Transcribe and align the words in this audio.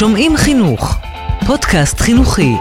שומעים 0.00 0.36
חינוך, 0.36 0.98
פודקאסט 1.46 2.00
חינוכי. 2.00 2.52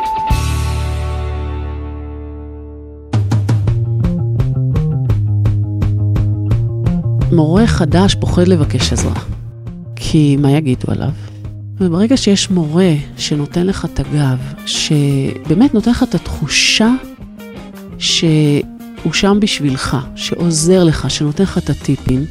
מורה 7.32 7.68
חדש 7.68 8.16
פוחד 8.16 8.48
לבקש 8.48 8.94
עזרה, 8.94 9.14
כי 9.96 10.38
מה 10.40 10.52
יגידו 10.52 10.92
עליו? 10.92 11.12
וברגע 11.78 12.18
שיש 12.18 12.50
מורה 12.50 12.94
שנותן 13.18 13.68
לך 13.68 13.86
את 13.86 14.00
הגב, 14.00 14.54
שבאמת 14.66 15.74
נותן 15.74 15.92
לך 15.92 16.04
את 16.04 16.16
התחושה 16.16 16.90
שהוא 18.00 19.14
שם 19.14 19.38
בשבילך, 19.42 19.98
שעוזר 20.16 20.84
לך, 20.84 21.10
שנותן 21.10 21.44
לך 21.44 21.58
את 21.58 21.70
הטיפים, 21.70 22.26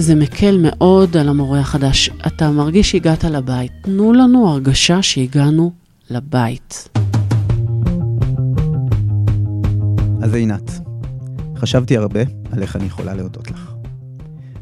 זה 0.00 0.14
מקל 0.14 0.58
מאוד 0.62 1.16
על 1.16 1.28
המורה 1.28 1.60
החדש. 1.60 2.10
אתה 2.26 2.50
מרגיש 2.50 2.90
שהגעת 2.90 3.24
לבית. 3.24 3.72
תנו 3.82 4.12
לנו 4.12 4.48
הרגשה 4.48 5.02
שהגענו 5.02 5.72
לבית. 6.10 6.88
אז 10.22 10.34
עינת, 10.34 10.70
חשבתי 11.56 11.96
הרבה 11.96 12.20
על 12.52 12.62
איך 12.62 12.76
אני 12.76 12.84
יכולה 12.84 13.14
להודות 13.14 13.50
לך. 13.50 13.72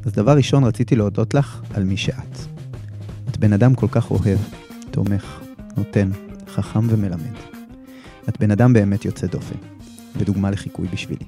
אז 0.05 0.13
דבר 0.13 0.37
ראשון 0.37 0.65
רציתי 0.65 0.97
להודות 0.97 1.35
לך 1.35 1.63
על 1.75 1.85
מי 1.85 1.97
שאת. 1.97 2.39
את 3.31 3.37
בן 3.37 3.53
אדם 3.53 3.75
כל 3.75 3.89
כך 3.91 4.11
אוהב, 4.11 4.39
תומך, 4.91 5.41
נותן, 5.77 6.11
חכם 6.49 6.87
ומלמד. 6.91 7.37
את 8.29 8.41
בן 8.41 8.51
אדם 8.51 8.73
באמת 8.73 9.05
יוצא 9.05 9.27
דופן, 9.27 9.57
ודוגמה 10.17 10.51
לחיקוי 10.51 10.89
בשבילי. 10.89 11.25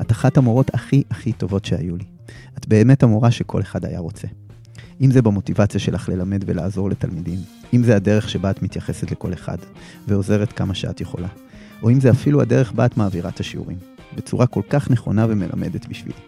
את 0.00 0.10
אחת 0.10 0.36
המורות 0.36 0.74
הכי 0.74 1.02
הכי 1.10 1.32
טובות 1.32 1.64
שהיו 1.64 1.96
לי. 1.96 2.17
את 2.58 2.68
באמת 2.68 3.02
המורה 3.02 3.30
שכל 3.30 3.60
אחד 3.60 3.84
היה 3.84 3.98
רוצה. 3.98 4.28
אם 5.00 5.10
זה 5.10 5.22
במוטיבציה 5.22 5.80
שלך 5.80 6.08
ללמד 6.08 6.44
ולעזור 6.46 6.90
לתלמידים, 6.90 7.38
אם 7.74 7.82
זה 7.82 7.96
הדרך 7.96 8.28
שבה 8.28 8.50
את 8.50 8.62
מתייחסת 8.62 9.10
לכל 9.10 9.32
אחד, 9.32 9.56
ועוזרת 10.08 10.52
כמה 10.52 10.74
שאת 10.74 11.00
יכולה, 11.00 11.28
או 11.82 11.90
אם 11.90 12.00
זה 12.00 12.10
אפילו 12.10 12.40
הדרך 12.40 12.72
בה 12.72 12.86
את 12.86 12.96
מעבירה 12.96 13.30
את 13.30 13.40
השיעורים, 13.40 13.78
בצורה 14.16 14.46
כל 14.46 14.62
כך 14.70 14.90
נכונה 14.90 15.26
ומלמדת 15.28 15.86
בשבילי. 15.86 16.18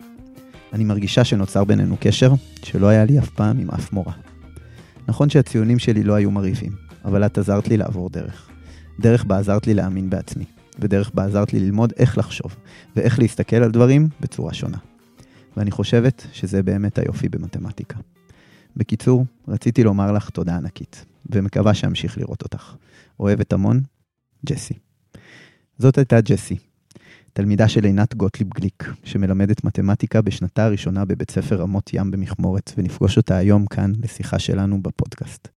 אני 0.73 0.85
מרגישה 0.85 1.25
שנוצר 1.25 1.65
בינינו 1.65 1.97
קשר 2.01 2.33
שלא 2.65 2.87
היה 2.87 3.05
לי 3.05 3.19
אף 3.19 3.31
פעם 3.31 3.59
עם 3.59 3.71
אף 3.71 3.93
מורה. 3.93 4.13
נכון 5.09 5.31
שהציונים 5.31 5.79
שלי 5.79 6.03
לא 6.03 6.15
היו 6.15 6.31
מרהיבים, 6.31 6.73
אבל 7.05 7.27
את 7.27 7.39
עזרת 7.39 7.69
לי 7.69 7.77
לעבור 7.77 8.11
דרך. 8.11 8.49
דרך 9.01 9.25
בה 9.25 9.39
עזרת 9.39 9.67
לי 9.67 9.75
להאמין 9.75 10.11
בעצמי, 10.11 10.45
ודרך 10.79 11.11
בה 11.15 11.25
עזרת 11.25 11.53
לי 11.53 11.61
ללמוד 11.61 11.93
איך 11.97 12.19
לחשוב, 12.19 12.57
ואיך 12.97 13.19
להסתכל 13.19 13.57
על 13.57 13.71
דברים 13.71 14.09
בצורה 14.21 14.55
שונה. 14.55 14.79
ואני 15.57 15.71
חושבת 15.71 16.27
שזה 16.33 16.63
באמת 16.63 16.99
היופי 16.99 17.29
במתמטיקה. 17.29 17.99
בקיצור, 18.77 19.25
רציתי 19.49 19.85
לומר 19.85 20.13
לך 20.13 20.31
תודה 20.31 20.57
ענקית, 20.57 21.05
ומקווה 21.31 21.75
שאמשיך 21.75 22.19
לראות 22.19 22.43
אותך. 22.43 22.75
אוהבת 23.21 23.53
המון, 23.53 23.81
ג'סי. 24.47 24.75
זאת 25.79 25.99
הייתה 25.99 26.21
ג'סי, 26.21 26.57
תלמידה 27.33 27.69
של 27.69 27.85
עינת 27.85 28.15
גוטליב 28.15 28.49
גליק, 28.49 28.85
שמלמדת 29.05 29.65
מתמטיקה 29.65 30.23
בשנתה 30.23 30.65
הראשונה 30.65 31.05
בבית 31.05 31.31
ספר 31.31 31.61
רמות 31.61 31.91
ים 31.95 32.11
במכמורת, 32.11 32.73
ונפגוש 32.77 33.17
אותה 33.17 33.37
היום 33.37 33.67
כאן 33.67 33.93
לשיחה 34.03 34.39
שלנו 34.39 34.83
בפודקאסט. 34.83 35.49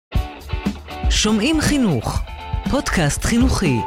שומעים 1.09 1.61
חינוך, 1.61 2.21
פודקאסט 2.71 3.23
חינוכי. 3.23 3.77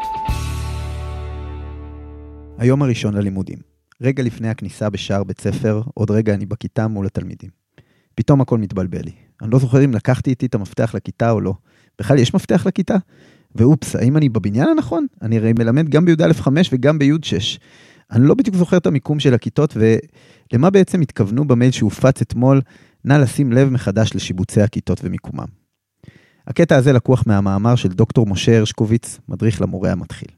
היום 2.58 2.82
הראשון 2.82 3.14
ללימודים. 3.14 3.65
רגע 4.00 4.22
לפני 4.22 4.48
הכניסה 4.48 4.90
בשער 4.90 5.24
בית 5.24 5.40
ספר, 5.40 5.82
עוד 5.94 6.10
רגע 6.10 6.34
אני 6.34 6.46
בכיתה 6.46 6.88
מול 6.88 7.06
התלמידים. 7.06 7.50
פתאום 8.14 8.40
הכל 8.40 8.58
מתבלבל 8.58 9.00
לי. 9.04 9.12
אני 9.42 9.50
לא 9.50 9.58
זוכר 9.58 9.84
אם 9.84 9.94
לקחתי 9.94 10.30
איתי 10.30 10.46
את 10.46 10.54
המפתח 10.54 10.94
לכיתה 10.94 11.30
או 11.30 11.40
לא. 11.40 11.54
בכלל 11.98 12.18
יש 12.18 12.34
מפתח 12.34 12.66
לכיתה? 12.66 12.96
ואופס, 13.54 13.96
האם 13.96 14.16
אני 14.16 14.28
בבניין 14.28 14.68
הנכון? 14.68 15.06
אני 15.22 15.38
הרי 15.38 15.52
מלמד 15.52 15.88
גם 15.88 16.04
בי"א 16.04 16.32
5 16.32 16.70
וגם 16.72 16.98
בי"א 16.98 17.16
6. 17.22 17.58
אני 18.10 18.26
לא 18.26 18.34
בדיוק 18.34 18.56
זוכר 18.56 18.76
את 18.76 18.86
המיקום 18.86 19.20
של 19.20 19.34
הכיתות, 19.34 19.76
ולמה 19.76 20.70
בעצם 20.70 21.00
התכוונו 21.00 21.44
במייל 21.44 21.70
שהופץ 21.70 22.20
אתמול, 22.22 22.60
נא 23.04 23.14
לשים 23.14 23.52
לב 23.52 23.68
מחדש 23.68 24.14
לשיבוצי 24.14 24.62
הכיתות 24.62 25.00
ומיקומם. 25.04 25.46
הקטע 26.46 26.76
הזה 26.76 26.92
לקוח 26.92 27.24
מהמאמר 27.26 27.76
של 27.76 27.88
דוקטור 27.88 28.26
משה 28.26 28.58
הרשקוביץ, 28.58 29.18
מדריך 29.28 29.62
למורה 29.62 29.92
המתחיל. 29.92 30.28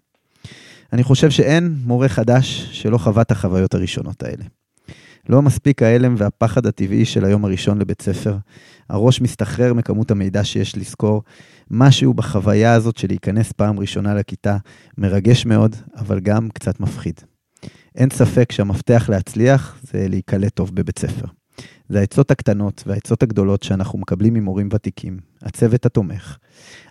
אני 0.93 1.03
חושב 1.03 1.31
שאין 1.31 1.75
מורה 1.85 2.09
חדש 2.09 2.69
שלא 2.73 2.99
חווה 2.99 3.23
את 3.23 3.31
החוויות 3.31 3.75
הראשונות 3.75 4.23
האלה. 4.23 4.45
לא 5.29 5.43
מספיק 5.43 5.83
ההלם 5.83 6.15
והפחד 6.19 6.67
הטבעי 6.67 7.05
של 7.05 7.25
היום 7.25 7.45
הראשון 7.45 7.79
לבית 7.79 8.03
ספר. 8.03 8.37
הראש 8.89 9.21
מסתחרר 9.21 9.75
מכמות 9.75 10.11
המידע 10.11 10.45
שיש 10.45 10.77
לזכור. 10.77 11.23
משהו 11.71 12.15
בחוויה 12.15 12.73
הזאת 12.73 12.97
של 12.97 13.09
להיכנס 13.09 13.53
פעם 13.53 13.81
ראשונה 13.81 14.15
לכיתה 14.15 14.57
מרגש 14.99 15.47
מאוד, 15.47 15.77
אבל 15.97 16.21
גם 16.21 16.49
קצת 16.55 16.81
מפחיד. 16.81 17.21
אין 17.95 18.11
ספק 18.11 18.53
שהמפתח 18.53 19.07
להצליח 19.09 19.79
זה 19.83 20.09
להיקלט 20.09 20.55
טוב 20.55 20.75
בבית 20.75 20.99
ספר. 20.99 21.38
זה 21.89 22.01
העצות 22.01 22.31
הקטנות 22.31 22.83
והעצות 22.87 23.23
הגדולות 23.23 23.63
שאנחנו 23.63 23.99
מקבלים 23.99 24.35
ממורים 24.35 24.69
ותיקים, 24.73 25.19
הצוות 25.43 25.87
התומך. 25.87 26.39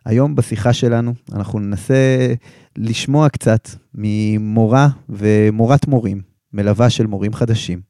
היום 0.06 0.36
בשיחה 0.36 0.74
שלנו 0.74 1.14
אנחנו 1.34 1.60
ננסה 1.60 2.34
לשמוע 2.78 3.30
קצת 3.30 3.70
ממורה 3.94 4.88
ומורת 5.10 5.88
מורים, 5.88 6.22
מלווה 6.54 6.90
של 6.90 7.08
מורים 7.08 7.34
חדשים. 7.34 7.82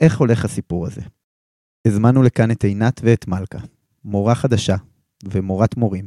איך 0.00 0.18
הולך 0.18 0.44
הסיפור 0.44 0.86
הזה? 0.86 1.00
הזמנו 1.86 2.22
לכאן 2.22 2.50
את 2.50 2.64
עינת 2.64 3.00
ואת 3.04 3.28
מלכה, 3.28 3.58
מורה 4.04 4.34
חדשה 4.34 4.76
ומורת 5.24 5.76
מורים, 5.76 6.06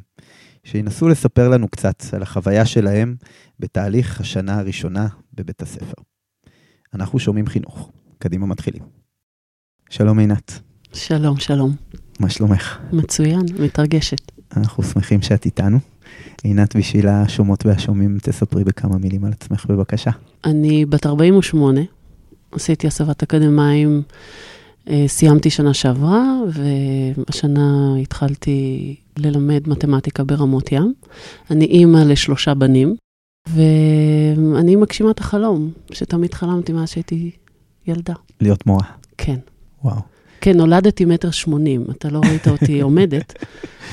שינסו 0.64 1.08
לספר 1.08 1.50
לנו 1.50 1.68
קצת 1.68 2.04
על 2.14 2.22
החוויה 2.22 2.66
שלהם 2.66 3.16
בתהליך 3.60 4.22
השנה 4.22 4.60
הראשונה 4.60 5.08
בבית 5.34 5.62
הספר. 5.62 6.02
אנחנו 6.94 7.20
שומעים 7.20 7.48
חינוך. 7.48 7.92
קדימה 8.20 8.46
מתחילים. 8.46 9.05
שלום 9.98 10.20
עינת. 10.20 10.60
שלום, 10.94 11.40
שלום. 11.40 11.76
מה 12.20 12.30
שלומך? 12.30 12.78
מצוין, 12.94 13.42
מתרגשת. 13.60 14.32
אנחנו 14.58 14.84
שמחים 14.84 15.22
שאת 15.22 15.46
איתנו. 15.46 15.78
עינת, 16.44 16.76
בשביל 16.76 17.08
השומעות 17.08 17.66
והשומעים, 17.66 18.18
תספרי 18.22 18.64
בכמה 18.64 18.98
מילים 18.98 19.26
על 19.26 19.32
עצמך 19.32 19.66
בבקשה. 19.66 20.12
אני 20.46 20.86
בת 20.86 21.06
48, 21.06 21.82
עשיתי 22.52 22.88
הסבת 22.88 23.24
אקדמאים, 23.24 24.02
אה, 24.90 25.04
סיימתי 25.08 25.50
שנה 25.50 25.74
שעברה, 25.74 26.24
והשנה 26.54 27.96
התחלתי 28.02 28.96
ללמד 29.18 29.70
מתמטיקה 29.70 30.24
ברמות 30.24 30.72
ים. 30.72 30.94
אני 31.52 31.66
אימא 31.66 31.98
לשלושה 31.98 32.54
בנים, 32.54 32.96
ואני 33.48 34.76
מגשימה 34.76 35.12
את 35.12 35.20
החלום, 35.20 35.72
שתמיד 35.92 36.34
חלמתי 36.34 36.74
מאז 36.74 36.90
שהייתי 36.90 37.32
ילדה. 37.88 38.14
להיות 38.42 38.66
מורה. 38.66 38.86
כן. 39.18 39.38
וואו. 39.86 40.02
כן, 40.42 40.58
נולדתי 40.58 41.06
מטר 41.06 41.32
שמונים, 41.32 41.86
אתה 41.92 42.10
לא 42.10 42.20
ראית 42.20 42.48
אותי 42.48 42.82
עומדת. 42.88 43.34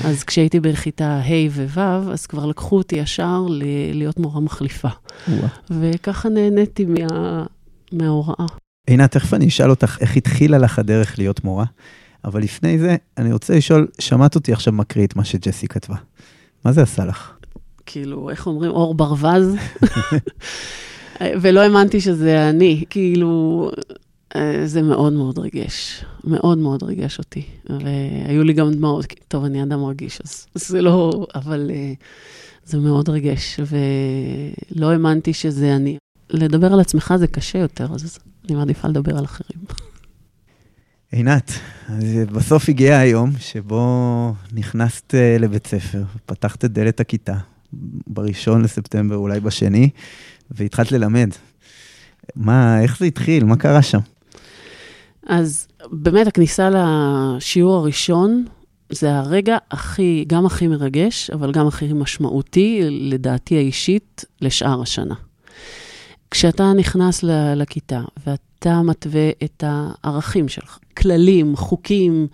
אז 0.05 0.23
כשהייתי 0.23 0.59
בכיתה 0.59 1.19
ה' 1.19 1.49
וו', 1.49 2.11
אז 2.11 2.25
כבר 2.25 2.45
לקחו 2.45 2.77
אותי 2.77 2.95
ישר 2.95 3.45
להיות 3.93 4.19
מורה 4.19 4.41
מחליפה. 4.41 4.87
וואו. 5.27 5.47
וככה 5.69 6.29
נהניתי 6.29 6.85
מה... 6.85 7.45
מההוראה. 7.91 8.45
עינת, 8.87 9.11
תכף 9.11 9.33
אני 9.33 9.47
אשאל 9.47 9.69
אותך 9.69 9.97
איך 10.01 10.17
התחילה 10.17 10.57
לך 10.57 10.79
הדרך 10.79 11.19
להיות 11.19 11.43
מורה, 11.43 11.65
אבל 12.25 12.41
לפני 12.41 12.79
זה, 12.79 12.95
אני 13.17 13.33
רוצה 13.33 13.55
לשאול, 13.55 13.87
שמעת 13.99 14.35
אותי 14.35 14.53
עכשיו 14.53 14.73
מקריא 14.73 15.05
את 15.05 15.15
מה 15.15 15.23
שג'סי 15.23 15.67
כתבה. 15.67 15.95
מה 16.65 16.71
זה 16.71 16.81
עשה 16.81 17.05
לך? 17.05 17.31
כאילו, 17.85 18.29
איך 18.29 18.47
אומרים, 18.47 18.71
אור 18.71 18.95
ברווז? 18.95 19.55
ולא 21.41 21.61
האמנתי 21.61 22.01
שזה 22.01 22.49
אני, 22.49 22.83
כאילו, 22.89 23.71
זה 24.65 24.81
מאוד 24.81 25.13
מאוד 25.13 25.39
ריגש, 25.39 26.05
מאוד 26.23 26.57
מאוד 26.57 26.83
ריגש 26.83 27.19
אותי. 27.19 27.43
והיו 27.69 28.43
לי 28.43 28.53
גם 28.53 28.71
דמעות, 28.71 29.05
טוב, 29.27 29.45
אני 29.45 29.63
אדם 29.63 29.85
רגיש, 29.85 30.21
אז 30.25 30.45
זה 30.55 30.81
לא, 30.81 31.27
אבל 31.35 31.71
אה, 31.73 31.93
זה 32.65 32.77
מאוד 32.77 33.09
ריגש, 33.09 33.59
ולא 33.59 34.91
האמנתי 34.91 35.33
שזה 35.33 35.75
אני. 35.75 35.97
לדבר 36.29 36.73
על 36.73 36.79
עצמך 36.79 37.13
זה 37.17 37.27
קשה 37.27 37.59
יותר, 37.59 37.87
אז 37.93 38.19
אני 38.45 38.55
מעדיפה 38.55 38.87
לדבר 38.87 39.17
על 39.17 39.25
אחרים. 39.25 39.59
עינת, 41.11 41.51
בסוף 42.31 42.69
הגיע 42.69 42.97
היום 42.97 43.31
שבו 43.39 44.33
נכנסת 44.53 45.15
אה, 45.15 45.37
לבית 45.39 45.67
ספר, 45.67 46.03
פתחת 46.25 46.65
את 46.65 46.71
דלת 46.71 46.99
הכיתה, 46.99 47.35
בראשון 48.07 48.61
לספטמבר, 48.61 49.15
אולי 49.15 49.39
בשני, 49.39 49.89
והתחלת 50.51 50.91
ללמד. 50.91 51.29
מה, 52.35 52.81
איך 52.81 52.99
זה 52.99 53.05
התחיל? 53.05 53.43
מה 53.43 53.55
קרה 53.55 53.81
שם? 53.81 53.99
אז 55.27 55.67
באמת, 55.91 56.27
הכניסה 56.27 56.69
לשיעור 56.69 57.75
הראשון, 57.75 58.45
זה 58.89 59.15
הרגע 59.15 59.57
הכי, 59.71 60.25
גם 60.27 60.45
הכי 60.45 60.67
מרגש, 60.67 61.29
אבל 61.29 61.51
גם 61.51 61.67
הכי 61.67 61.93
משמעותי, 61.93 62.81
לדעתי 62.89 63.57
האישית, 63.57 64.25
לשאר 64.41 64.81
השנה. 64.81 65.15
כשאתה 66.31 66.73
נכנס 66.73 67.23
לכיתה 67.55 68.01
ואתה 68.27 68.81
מתווה 68.81 69.29
את 69.43 69.63
הערכים 69.67 70.47
שלך, 70.47 70.79
כללים, 70.97 71.55
חוקים, 71.55 72.27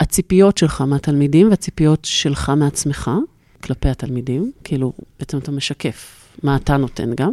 הציפיות 0.00 0.58
שלך 0.58 0.80
מהתלמידים 0.80 1.50
והציפיות 1.50 2.04
שלך 2.04 2.52
מעצמך 2.56 3.10
כלפי 3.62 3.88
התלמידים, 3.88 4.52
כאילו, 4.64 4.92
בעצם 5.18 5.38
אתה 5.38 5.50
משקף 5.50 6.28
מה 6.42 6.56
אתה 6.56 6.76
נותן 6.76 7.14
גם, 7.14 7.32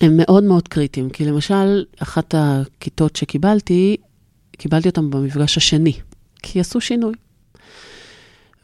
הם 0.00 0.16
מאוד 0.16 0.44
מאוד 0.44 0.68
קריטיים. 0.68 1.10
כי 1.10 1.24
למשל, 1.24 1.84
אחת 1.98 2.34
הכיתות 2.38 3.16
שקיבלתי, 3.16 3.96
קיבלתי 4.52 4.88
אותן 4.88 5.10
במפגש 5.10 5.56
השני, 5.56 5.92
כי 6.42 6.60
עשו 6.60 6.80
שינוי. 6.80 7.14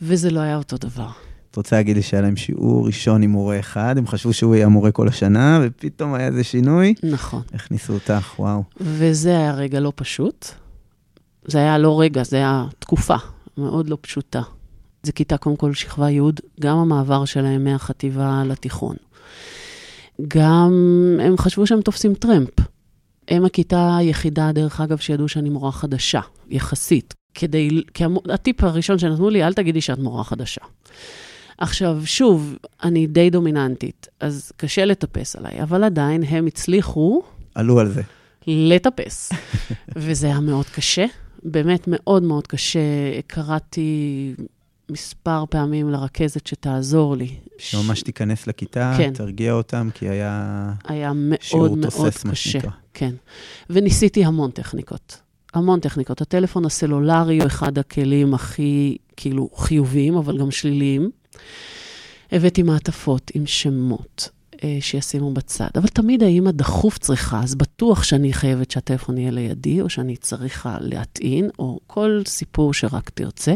וזה 0.03 0.31
לא 0.31 0.41
היה 0.41 0.57
אותו 0.57 0.77
דבר. 0.77 1.09
את 1.51 1.57
רוצה 1.57 1.77
להגיד 1.77 1.97
לי 1.97 2.03
שהיה 2.03 2.23
להם 2.23 2.37
שיעור 2.37 2.87
ראשון 2.87 3.23
עם 3.23 3.31
מורה 3.31 3.61
אחד, 3.61 3.99
הם 3.99 4.07
חשבו 4.07 4.33
שהוא 4.33 4.55
יהיה 4.55 4.69
מורה 4.69 4.93
כל 4.93 5.09
השנה, 5.09 5.61
ופתאום 5.63 6.15
היה 6.15 6.27
איזה 6.27 6.45
שינוי? 6.45 6.95
נכון. 7.03 7.43
הכניסו 7.55 7.93
אותך, 7.93 8.35
וואו. 8.39 8.63
וזה 8.81 9.31
היה 9.31 9.55
רגע 9.55 9.81
לא 9.81 9.93
פשוט. 9.95 10.47
זה 11.45 11.59
היה 11.59 11.79
לא 11.79 12.01
רגע, 12.01 12.23
זה 12.23 12.37
היה 12.37 12.65
תקופה 12.79 13.17
מאוד 13.59 13.91
לא 13.91 13.99
פשוטה. 14.01 14.43
זה 15.03 15.13
כיתה, 15.13 15.37
קודם 15.37 15.57
כל, 15.57 15.75
שכבה 15.75 16.11
י', 16.11 16.21
גם 16.61 16.77
המעבר 16.77 17.25
שלהם 17.25 17.65
מהחטיבה 17.65 18.43
לתיכון. 18.47 18.97
גם 20.29 20.73
הם 21.23 21.39
חשבו 21.39 21.67
שהם 21.67 21.81
תופסים 21.81 22.15
טרמפ. 22.15 22.51
הם 23.29 23.45
הכיתה 23.45 23.97
היחידה, 23.97 24.53
דרך 24.53 24.81
אגב, 24.81 24.99
שידעו 24.99 25.29
שאני 25.29 25.51
מורה 25.51 25.73
חדשה, 25.73 26.21
יחסית. 26.51 27.15
כדי, 27.35 27.83
כי 27.95 28.05
הטיפ 28.29 28.65
הראשון 28.65 28.99
שנתנו 28.99 29.31
לי, 29.31 29.45
אל 29.45 29.53
תגידי 29.53 29.81
שאת 29.81 29.99
מורה 29.99 30.25
חדשה. 30.25 30.61
עכשיו, 31.59 32.01
שוב, 32.05 32.57
אני 32.83 33.07
די 33.07 33.31
דומיננטית, 33.31 34.07
אז 34.21 34.53
קשה 34.57 34.85
לטפס 34.85 35.37
עליי, 35.37 35.63
אבל 35.63 35.85
עדיין 35.85 36.23
הם 36.23 36.47
הצליחו... 36.47 37.23
עלו 37.55 37.81
על 37.81 37.89
זה. 37.89 38.03
לטפס. 38.47 39.33
וזה 39.97 40.27
היה 40.27 40.41
מאוד 40.41 40.67
קשה, 40.67 41.07
באמת 41.43 41.85
מאוד 41.87 42.23
מאוד 42.23 42.47
קשה. 42.47 42.81
קראתי 43.27 44.35
מספר 44.91 45.45
פעמים 45.51 45.91
לרכזת 45.91 46.47
שתעזור 46.47 47.17
לי. 47.17 47.35
שממש 47.59 48.03
תיכנס 48.03 48.47
לכיתה, 48.47 48.95
כן. 48.99 49.13
תרגיע 49.15 49.53
אותם, 49.53 49.89
כי 49.95 50.09
היה... 50.09 50.73
היה 50.85 51.13
מאוד 51.15 51.79
מאוד 51.79 52.13
קשה. 52.31 52.59
כן. 52.95 53.15
וניסיתי 53.71 54.25
המון 54.25 54.51
טכניקות. 54.51 55.21
המון 55.55 55.81
טכניקות. 55.81 56.21
הטלפון 56.21 56.65
הסלולרי 56.65 57.39
הוא 57.39 57.47
אחד 57.47 57.79
הכלים 57.79 58.35
הכי, 58.35 58.97
כאילו, 59.17 59.51
חיוביים, 59.57 60.17
אבל 60.17 60.39
גם 60.39 60.51
שליליים. 60.51 61.11
הבאתי 62.33 62.63
מעטפות 62.63 63.31
עם 63.35 63.47
שמות 63.47 64.29
אה, 64.65 64.79
שישימו 64.81 65.35
בצד, 65.35 65.69
אבל 65.75 65.89
תמיד 65.89 66.23
האמא 66.23 66.51
דחוף 66.51 66.99
צריכה, 66.99 67.41
אז 67.43 67.55
בטוח 67.55 68.03
שאני 68.03 68.33
חייבת 68.33 68.71
שהטלפון 68.71 69.19
יהיה 69.19 69.31
לידי, 69.31 69.81
או 69.81 69.91
שאני 69.91 70.17
צריכה 70.17 70.77
להטעין, 70.81 71.51
או 71.59 71.79
כל 71.87 72.23
סיפור 72.27 72.75
שרק 72.75 73.11
תרצה. 73.11 73.55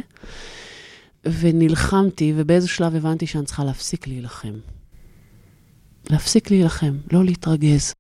ונלחמתי, 1.25 2.33
ובאיזה 2.37 2.69
שלב 2.69 2.97
הבנתי 2.97 3.27
שאני 3.27 3.45
צריכה 3.45 3.65
להפסיק 3.65 4.07
להילחם. 4.07 4.55
להפסיק 6.11 6.51
להילחם, 6.51 6.97
לא 7.13 7.25
להתרגז. 7.25 7.93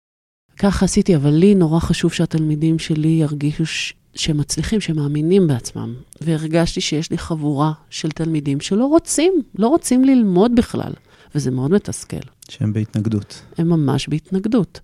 ככה 0.58 0.84
עשיתי, 0.84 1.16
אבל 1.16 1.30
לי 1.30 1.54
נורא 1.54 1.80
חשוב 1.80 2.12
שהתלמידים 2.12 2.78
שלי 2.78 3.08
ירגישו 3.08 3.66
ש... 3.66 3.94
שהם 4.14 4.38
מצליחים, 4.38 4.80
שהם 4.80 4.96
מאמינים 4.96 5.46
בעצמם. 5.46 5.94
והרגשתי 6.20 6.80
שיש 6.80 7.10
לי 7.10 7.18
חבורה 7.18 7.72
של 7.90 8.10
תלמידים 8.10 8.60
שלא 8.60 8.86
רוצים, 8.86 9.32
לא 9.58 9.68
רוצים 9.68 10.04
ללמוד 10.04 10.52
בכלל, 10.54 10.92
וזה 11.34 11.50
מאוד 11.50 11.70
מתסכל. 11.70 12.16
שהם 12.48 12.72
בהתנגדות. 12.72 13.42
הם 13.58 13.68
ממש 13.68 14.08
בהתנגדות. 14.08 14.80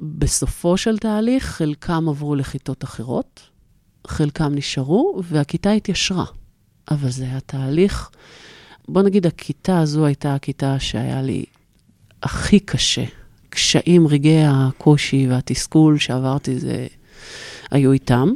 בסופו 0.00 0.76
של 0.76 0.98
תהליך, 0.98 1.44
חלקם 1.44 2.08
עברו 2.08 2.34
לכיתות 2.34 2.84
אחרות, 2.84 3.40
חלקם 4.06 4.54
נשארו, 4.54 5.20
והכיתה 5.24 5.70
התיישרה. 5.70 6.24
אבל 6.90 7.10
זה 7.10 7.24
היה 7.24 7.40
תהליך, 7.40 8.10
בוא 8.88 9.02
נגיד, 9.02 9.26
הכיתה 9.26 9.80
הזו 9.80 10.06
הייתה 10.06 10.34
הכיתה 10.34 10.78
שהיה 10.78 11.22
לי 11.22 11.44
הכי 12.22 12.60
קשה. 12.60 13.04
קשיים, 13.50 14.06
רגעי 14.06 14.44
הקושי 14.46 15.26
והתסכול 15.30 15.98
שעברתי, 15.98 16.58
זה 16.58 16.86
היו 17.70 17.92
איתם. 17.92 18.28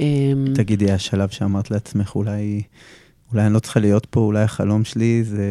אמ, 0.00 0.44
תגידי, 0.54 0.92
השלב 0.92 1.28
שאמרת 1.28 1.70
לעצמך, 1.70 2.14
אולי, 2.14 2.62
אולי 3.32 3.46
אני 3.46 3.54
לא 3.54 3.58
צריכה 3.58 3.80
להיות 3.80 4.06
פה, 4.06 4.20
אולי 4.20 4.42
החלום 4.42 4.84
שלי 4.84 5.24
זה, 5.24 5.44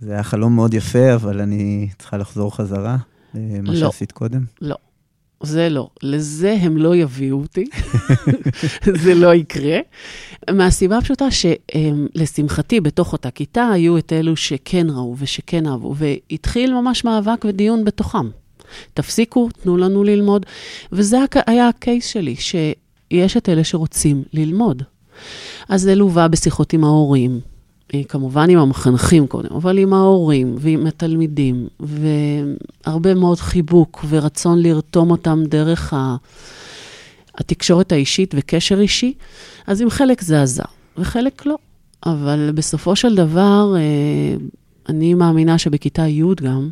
זה 0.00 0.12
היה 0.12 0.22
חלום 0.22 0.54
מאוד 0.56 0.74
יפה, 0.74 1.14
אבל 1.14 1.40
אני 1.40 1.88
צריכה 1.98 2.16
לחזור 2.16 2.56
חזרה 2.56 2.96
למה 3.34 3.72
לא, 3.72 3.80
שעשית 3.80 4.12
קודם? 4.12 4.44
לא, 4.60 4.76
זה 5.42 5.68
לא. 5.68 5.88
לזה 6.02 6.56
הם 6.60 6.76
לא 6.76 6.96
יביאו 6.96 7.40
אותי, 7.40 7.64
זה 9.02 9.14
לא 9.14 9.34
יקרה. 9.34 9.78
מהסיבה 10.50 10.98
הפשוטה 10.98 11.26
שלשמחתי, 11.30 12.80
בתוך 12.80 13.12
אותה 13.12 13.30
כיתה 13.30 13.68
היו 13.72 13.98
את 13.98 14.12
אלו 14.12 14.36
שכן 14.36 14.86
ראו 14.90 15.14
ושכן 15.18 15.66
אהבו, 15.66 15.94
והתחיל 15.96 16.74
ממש 16.74 17.04
מאבק 17.04 17.44
ודיון 17.44 17.84
בתוכם. 17.84 18.30
תפסיקו, 18.94 19.48
תנו 19.62 19.76
לנו 19.76 20.04
ללמוד. 20.04 20.46
וזה 20.92 21.18
היה 21.46 21.68
הקייס 21.68 22.06
שלי, 22.06 22.36
שיש 22.36 23.36
את 23.36 23.48
אלה 23.48 23.64
שרוצים 23.64 24.22
ללמוד. 24.32 24.82
אז 25.68 25.82
זה 25.82 25.94
לווה 25.94 26.28
בשיחות 26.28 26.72
עם 26.72 26.84
ההורים, 26.84 27.40
כמובן 28.08 28.50
עם 28.50 28.58
המחנכים 28.58 29.26
קודם, 29.26 29.48
אבל 29.54 29.78
עם 29.78 29.92
ההורים 29.92 30.56
ועם 30.58 30.86
התלמידים, 30.86 31.68
והרבה 31.80 33.14
מאוד 33.14 33.38
חיבוק 33.38 34.04
ורצון 34.08 34.62
לרתום 34.62 35.10
אותם 35.10 35.42
דרך 35.48 35.94
ה... 35.94 36.16
התקשורת 37.38 37.92
האישית 37.92 38.34
וקשר 38.38 38.80
אישי, 38.80 39.14
אז 39.66 39.80
עם 39.80 39.90
חלק 39.90 40.20
זה 40.20 40.42
עזר, 40.42 40.62
וחלק 40.98 41.46
לא. 41.46 41.56
אבל 42.06 42.50
בסופו 42.54 42.96
של 42.96 43.14
דבר, 43.14 43.74
אה, 43.76 44.36
אני 44.88 45.14
מאמינה 45.14 45.58
שבכיתה 45.58 46.06
י' 46.06 46.34
גם, 46.42 46.70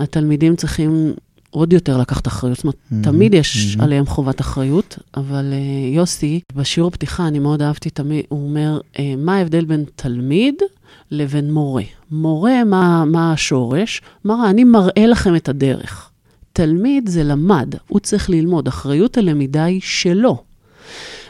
התלמידים 0.00 0.56
צריכים 0.56 1.14
עוד 1.56 1.72
יותר 1.72 1.98
לקחת 1.98 2.26
אחריות. 2.26 2.56
זאת 2.56 2.64
אומרת, 2.64 2.76
mm-hmm, 2.76 3.04
תמיד 3.04 3.34
יש 3.34 3.76
mm-hmm. 3.76 3.82
עליהם 3.82 4.06
חובת 4.06 4.40
אחריות, 4.40 4.98
אבל 5.16 5.52
uh, 5.52 5.94
יוסי, 5.96 6.40
בשיעור 6.54 6.90
פתיחה, 6.90 7.28
אני 7.28 7.38
מאוד 7.38 7.62
אהבתי 7.62 7.90
תמיד, 7.90 8.24
הוא 8.28 8.48
אומר, 8.48 8.80
uh, 8.92 8.98
מה 9.18 9.36
ההבדל 9.36 9.64
בין 9.64 9.84
תלמיד 9.96 10.54
לבין 11.10 11.52
מורה? 11.52 11.82
מורה, 12.10 12.64
מה, 12.64 13.04
מה 13.04 13.32
השורש? 13.32 14.02
מראה, 14.24 14.50
אני 14.50 14.64
מראה 14.64 15.06
לכם 15.06 15.36
את 15.36 15.48
הדרך. 15.48 16.10
תלמיד 16.52 17.08
זה 17.08 17.24
למד, 17.24 17.74
הוא 17.88 18.00
צריך 18.00 18.30
ללמוד, 18.30 18.68
אחריות 18.68 19.16
הלמידה 19.18 19.64
היא 19.64 19.80
שלו, 19.84 20.42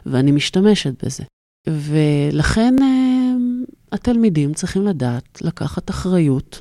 ואני 0.06 0.32
משתמשת 0.32 1.04
בזה. 1.04 1.24
ולכן 1.68 2.74
uh, 2.78 3.72
התלמידים 3.92 4.54
צריכים 4.54 4.86
לדעת 4.86 5.42
לקחת 5.42 5.90
אחריות 5.90 6.60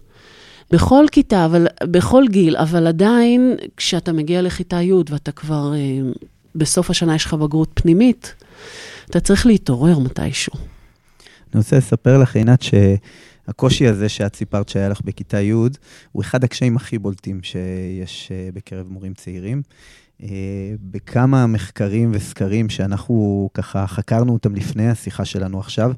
בכל 0.71 1.05
כיתה, 1.11 1.45
אבל 1.45 1.67
בכל 1.83 2.23
גיל, 2.29 2.57
אבל 2.57 2.87
עדיין, 2.87 3.55
כשאתה 3.77 4.13
מגיע 4.13 4.41
לכיתה 4.41 4.81
י' 4.81 4.93
ואתה 5.09 5.31
כבר, 5.31 5.73
אה, 5.73 6.11
בסוף 6.55 6.89
השנה 6.89 7.15
יש 7.15 7.25
לך 7.25 7.33
בגרות 7.33 7.71
פנימית, 7.73 8.35
אתה 9.09 9.19
צריך 9.19 9.45
להתעורר 9.45 9.99
מתישהו. 9.99 10.53
אני 10.53 11.57
רוצה 11.59 11.77
לספר 11.77 12.17
לך, 12.17 12.35
עינת, 12.35 12.61
שהקושי 12.61 13.87
הזה 13.87 14.09
שאת 14.09 14.35
סיפרת 14.35 14.69
שהיה 14.69 14.89
לך 14.89 15.01
בכיתה 15.01 15.41
י', 15.41 15.51
הוא 16.11 16.21
אחד 16.21 16.43
הקשיים 16.43 16.75
הכי 16.75 16.97
בולטים 16.97 17.39
שיש 17.43 18.31
אה, 18.31 18.49
בקרב 18.53 18.87
מורים 18.89 19.13
צעירים. 19.13 19.61
אה, 20.23 20.27
בכמה 20.81 21.47
מחקרים 21.47 22.11
וסקרים 22.13 22.69
שאנחנו 22.69 23.49
ככה 23.53 23.87
חקרנו 23.87 24.33
אותם 24.33 24.55
לפני 24.55 24.89
השיחה 24.89 25.25
שלנו 25.25 25.59
עכשיו, 25.59 25.91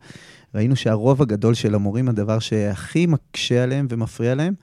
ראינו 0.57 0.75
שהרוב 0.75 1.21
הגדול 1.21 1.53
של 1.53 1.75
המורים, 1.75 2.09
הדבר 2.09 2.39
שהכי 2.39 3.05
מקשה 3.05 3.63
עליהם 3.63 3.87
ומפריע 3.89 4.35
להם, 4.35 4.53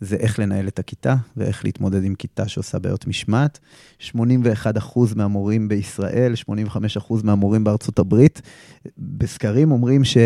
זה 0.00 0.16
איך 0.16 0.38
לנהל 0.38 0.68
את 0.68 0.78
הכיתה 0.78 1.16
ואיך 1.36 1.64
להתמודד 1.64 2.04
עם 2.04 2.14
כיתה 2.14 2.48
שעושה 2.48 2.78
בעיות 2.78 3.06
משמעת. 3.06 3.58
81% 4.02 4.14
מהמורים 5.16 5.68
בישראל, 5.68 6.34
85% 7.04 7.14
מהמורים 7.24 7.64
בארצות 7.64 7.98
הברית, 7.98 8.42
בסקרים 8.98 9.72
אומרים 9.72 10.04
ש... 10.04 10.16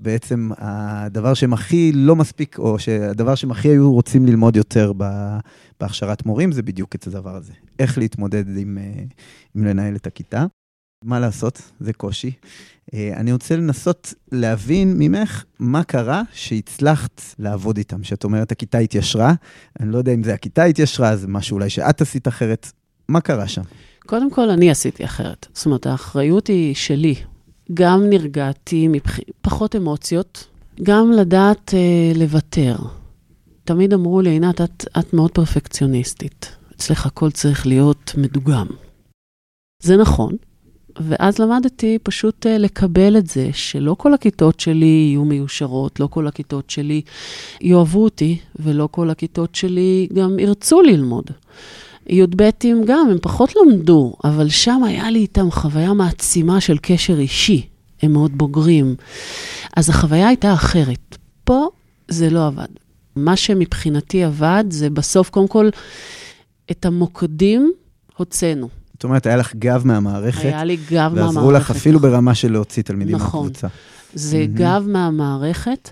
בעצם 0.00 0.50
הדבר 0.58 1.34
שהם 1.34 1.52
הכי 1.52 1.92
לא 1.94 2.16
מספיק, 2.16 2.58
או 2.58 2.78
שהדבר 2.78 3.34
שהם 3.34 3.50
הכי 3.50 3.68
היו 3.68 3.92
רוצים 3.92 4.26
ללמוד 4.26 4.56
יותר 4.56 4.92
בהכשרת 5.80 6.26
מורים, 6.26 6.52
זה 6.52 6.62
בדיוק 6.62 6.94
את 6.94 7.06
הדבר 7.06 7.36
הזה. 7.36 7.52
איך 7.78 7.98
להתמודד 7.98 8.56
עם, 8.56 8.78
אה, 8.78 9.04
עם 9.54 9.64
לנהל 9.64 9.96
את 9.96 10.06
הכיתה. 10.06 10.46
מה 11.04 11.20
לעשות, 11.20 11.62
זה 11.80 11.92
קושי. 11.92 12.32
אה, 12.94 13.12
אני 13.16 13.32
רוצה 13.32 13.56
לנסות 13.56 14.14
להבין 14.32 14.94
ממך 14.98 15.44
מה 15.58 15.84
קרה 15.84 16.22
שהצלחת 16.32 17.22
לעבוד 17.38 17.76
איתם. 17.76 18.04
שאת 18.04 18.24
אומרת, 18.24 18.52
הכיתה 18.52 18.78
התיישרה, 18.78 19.34
אני 19.80 19.92
לא 19.92 19.98
יודע 19.98 20.14
אם 20.14 20.22
זה 20.22 20.34
הכיתה 20.34 20.64
התיישרה, 20.64 21.16
זה 21.16 21.28
משהו 21.28 21.54
אולי 21.54 21.70
שאת 21.70 22.00
עשית 22.00 22.28
אחרת. 22.28 22.72
מה 23.08 23.20
קרה 23.20 23.48
שם? 23.48 23.62
קודם 24.06 24.30
כל, 24.30 24.50
אני 24.50 24.70
עשיתי 24.70 25.04
אחרת. 25.04 25.46
זאת 25.54 25.66
אומרת, 25.66 25.86
האחריות 25.86 26.46
היא 26.46 26.74
שלי. 26.74 27.14
גם 27.74 28.10
נרגעתי 28.10 28.88
מבח... 28.88 29.18
פחות 29.40 29.76
אמוציות, 29.76 30.46
גם 30.82 31.12
לדעת 31.12 31.74
אה, 31.74 32.12
לוותר. 32.14 32.76
תמיד 33.64 33.92
אמרו 33.92 34.20
לי, 34.20 34.30
עינת, 34.30 34.60
את, 34.60 34.84
את 34.98 35.12
מאוד 35.14 35.30
פרפקציוניסטית. 35.30 36.56
אצלך 36.76 37.06
הכל 37.06 37.30
צריך 37.30 37.66
להיות 37.66 38.14
מדוגם. 38.16 38.66
זה 39.82 39.96
נכון, 39.96 40.36
ואז 41.00 41.38
למדתי 41.38 41.98
פשוט 42.02 42.46
אה, 42.46 42.58
לקבל 42.58 43.16
את 43.16 43.26
זה, 43.26 43.48
שלא 43.52 43.96
כל 43.98 44.14
הכיתות 44.14 44.60
שלי 44.60 44.86
יהיו 44.86 45.24
מיושרות, 45.24 46.00
לא 46.00 46.06
כל 46.06 46.26
הכיתות 46.26 46.70
שלי 46.70 47.02
יאהבו 47.60 48.04
אותי, 48.04 48.38
ולא 48.56 48.88
כל 48.90 49.10
הכיתות 49.10 49.54
שלי 49.54 50.08
גם 50.12 50.38
ירצו 50.38 50.82
ללמוד. 50.82 51.24
י"בים 52.08 52.84
גם, 52.84 53.08
הם 53.10 53.18
פחות 53.22 53.52
למדו, 53.56 54.14
אבל 54.24 54.48
שם 54.48 54.84
היה 54.84 55.10
לי 55.10 55.18
איתם 55.18 55.50
חוויה 55.50 55.92
מעצימה 55.92 56.60
של 56.60 56.78
קשר 56.82 57.18
אישי. 57.18 57.66
הם 58.02 58.12
מאוד 58.12 58.38
בוגרים. 58.38 58.94
אז 59.76 59.90
החוויה 59.90 60.28
הייתה 60.28 60.54
אחרת. 60.54 61.16
פה 61.44 61.66
זה 62.08 62.30
לא 62.30 62.46
עבד. 62.46 62.66
מה 63.16 63.36
שמבחינתי 63.36 64.24
עבד 64.24 64.64
זה 64.68 64.90
בסוף, 64.90 65.30
קודם 65.30 65.48
כל, 65.48 65.68
את 66.70 66.86
המוקדים 66.86 67.72
הוצאנו. 68.16 68.68
זאת 68.96 69.04
אומרת, 69.04 69.26
היה 69.26 69.36
לך 69.36 69.54
גב 69.54 69.82
מהמערכת. 69.84 70.44
היה 70.44 70.64
לי 70.64 70.76
גב 70.76 71.12
מהמערכת. 71.14 71.36
ועזרו 71.36 71.52
לך 71.52 71.70
אפילו 71.70 72.00
ברמה 72.00 72.34
של 72.34 72.52
להוציא 72.52 72.82
תלמידים 72.82 73.16
נכון. 73.16 73.42
מהקבוצה. 73.42 73.66
זה 74.14 74.44
mm-hmm. 74.44 74.58
גב 74.58 74.84
מהמערכת, 74.88 75.90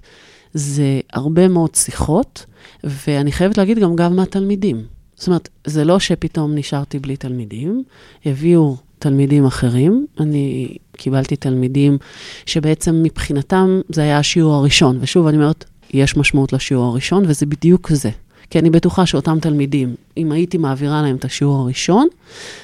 זה 0.55 1.01
הרבה 1.13 1.49
מאוד 1.49 1.75
שיחות, 1.75 2.47
ואני 2.85 3.33
חייבת 3.33 3.59
להגיד 3.59 3.79
גם 3.79 3.97
גב 3.97 4.09
מהתלמידים. 4.13 4.83
זאת 5.17 5.27
אומרת, 5.27 5.49
זה 5.67 5.85
לא 5.85 5.99
שפתאום 5.99 6.55
נשארתי 6.55 6.99
בלי 6.99 7.17
תלמידים, 7.17 7.83
הביאו 8.27 8.77
תלמידים 8.99 9.47
אחרים. 9.47 10.07
אני 10.21 10.77
קיבלתי 10.93 11.37
תלמידים 11.37 11.99
שבעצם 12.47 13.03
מבחינתם 13.03 13.81
זה 13.89 14.03
היה 14.03 14.19
השיעור 14.19 14.55
הראשון. 14.55 14.99
ושוב, 15.01 15.27
אני 15.27 15.37
אומרת, 15.37 15.65
יש 15.95 16.17
משמעות 16.17 16.53
לשיעור 16.53 16.85
הראשון, 16.85 17.25
וזה 17.27 17.47
בדיוק 17.47 17.93
זה. 17.93 18.11
כי 18.51 18.59
אני 18.59 18.71
בטוחה 18.71 19.07
שאותם 19.07 19.39
תלמידים, 19.41 19.95
אם 20.17 20.33
הייתי 20.33 20.59
מעבירה 20.59 21.03
להם 21.03 21.17
את 21.17 21.25
השיעור 21.25 21.61
הראשון, 21.61 22.09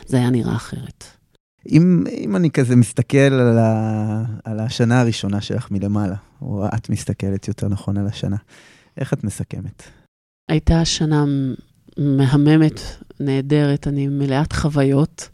זה 0.06 0.16
היה 0.16 0.30
נראה 0.30 0.56
אחרת. 0.56 1.04
אם, 1.68 2.04
אם 2.18 2.36
אני 2.36 2.50
כזה 2.50 2.76
מסתכל 2.76 3.18
על, 3.18 3.58
ה, 3.58 4.24
על 4.44 4.60
השנה 4.60 5.00
הראשונה 5.00 5.40
שלך 5.40 5.70
מלמעלה, 5.70 6.16
או 6.42 6.66
את 6.76 6.90
מסתכלת 6.90 7.48
יותר 7.48 7.68
נכון 7.68 7.96
על 7.96 8.06
השנה, 8.06 8.36
איך 8.96 9.12
את 9.12 9.24
מסכמת? 9.24 9.82
הייתה 10.48 10.84
שנה 10.84 11.24
מהממת, 11.98 12.80
נהדרת, 13.20 13.86
אני 13.88 14.08
מלאת 14.08 14.52
חוויות. 14.52 15.28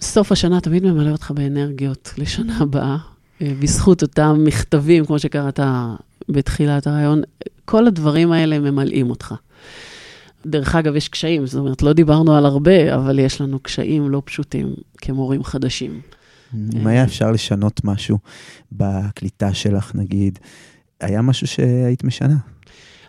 סוף 0.00 0.32
השנה 0.32 0.60
תמיד 0.60 0.84
ממלא 0.84 1.10
אותך 1.10 1.30
באנרגיות 1.30 2.14
לשנה 2.18 2.58
הבאה, 2.58 2.96
אה, 3.42 3.52
בזכות 3.60 4.02
אותם 4.02 4.44
מכתבים, 4.44 5.06
כמו 5.06 5.18
שקראת 5.18 5.60
בתחילת 6.28 6.86
הרעיון, 6.86 7.22
כל 7.64 7.86
הדברים 7.86 8.32
האלה 8.32 8.58
ממלאים 8.58 9.10
אותך. 9.10 9.34
דרך 10.46 10.74
אגב, 10.74 10.96
יש 10.96 11.08
קשיים, 11.08 11.46
זאת 11.46 11.58
אומרת, 11.60 11.82
לא 11.82 11.92
דיברנו 11.92 12.36
על 12.36 12.46
הרבה, 12.46 12.94
אבל 12.94 13.18
יש 13.18 13.40
לנו 13.40 13.58
קשיים 13.58 14.10
לא 14.10 14.22
פשוטים 14.24 14.74
כמורים 14.98 15.44
חדשים. 15.44 16.00
אם 16.74 16.86
היה 16.86 17.04
אפשר 17.04 17.30
לשנות 17.30 17.84
משהו 17.84 18.18
בקליטה 18.72 19.54
שלך, 19.54 19.94
נגיד, 19.94 20.38
היה 21.00 21.22
משהו 21.22 21.46
שהיית 21.46 22.04
משנה? 22.04 22.36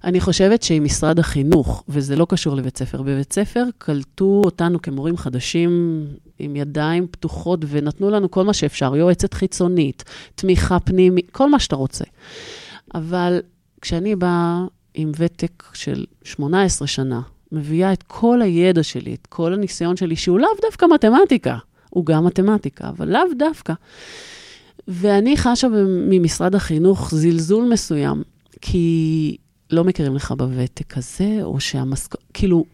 אני 0.03 0.19
חושבת 0.19 0.63
שעם 0.63 0.83
משרד 0.83 1.19
החינוך, 1.19 1.83
וזה 1.89 2.15
לא 2.15 2.27
קשור 2.29 2.55
לבית 2.55 2.77
ספר, 2.77 3.01
בבית 3.01 3.33
ספר 3.33 3.63
קלטו 3.77 4.41
אותנו 4.45 4.81
כמורים 4.81 5.17
חדשים 5.17 6.03
עם 6.39 6.55
ידיים 6.55 7.07
פתוחות 7.11 7.65
ונתנו 7.69 8.09
לנו 8.09 8.31
כל 8.31 8.43
מה 8.43 8.53
שאפשר, 8.53 8.95
יועצת 8.95 9.33
חיצונית, 9.33 10.03
תמיכה 10.35 10.79
פנימית, 10.79 11.29
כל 11.31 11.49
מה 11.49 11.59
שאתה 11.59 11.75
רוצה. 11.75 12.03
אבל 12.95 13.39
כשאני 13.81 14.15
באה 14.15 14.65
עם 14.93 15.11
ותק 15.17 15.63
של 15.73 16.05
18 16.23 16.87
שנה, 16.87 17.21
מביאה 17.51 17.93
את 17.93 18.03
כל 18.03 18.41
הידע 18.41 18.83
שלי, 18.83 19.13
את 19.13 19.27
כל 19.27 19.53
הניסיון 19.53 19.97
שלי, 19.97 20.15
שהוא 20.15 20.39
לאו 20.39 20.49
דווקא 20.61 20.85
מתמטיקה, 20.93 21.57
הוא 21.89 22.05
גם 22.05 22.25
מתמטיקה, 22.25 22.89
אבל 22.89 23.11
לאו 23.13 23.21
דווקא. 23.37 23.73
ואני 24.87 25.37
חשה 25.37 25.67
ממשרד 25.87 26.55
החינוך 26.55 27.15
זלזול 27.15 27.69
מסוים, 27.73 28.23
כי 28.61 29.37
לא 29.71 29.83
מכירים 29.83 30.15
לך 30.15 30.33
בוותק 30.37 30.97
הזה, 30.97 31.39
או 31.41 31.59
שהמשכורת, 31.59 32.23
כאילו, 32.33 32.65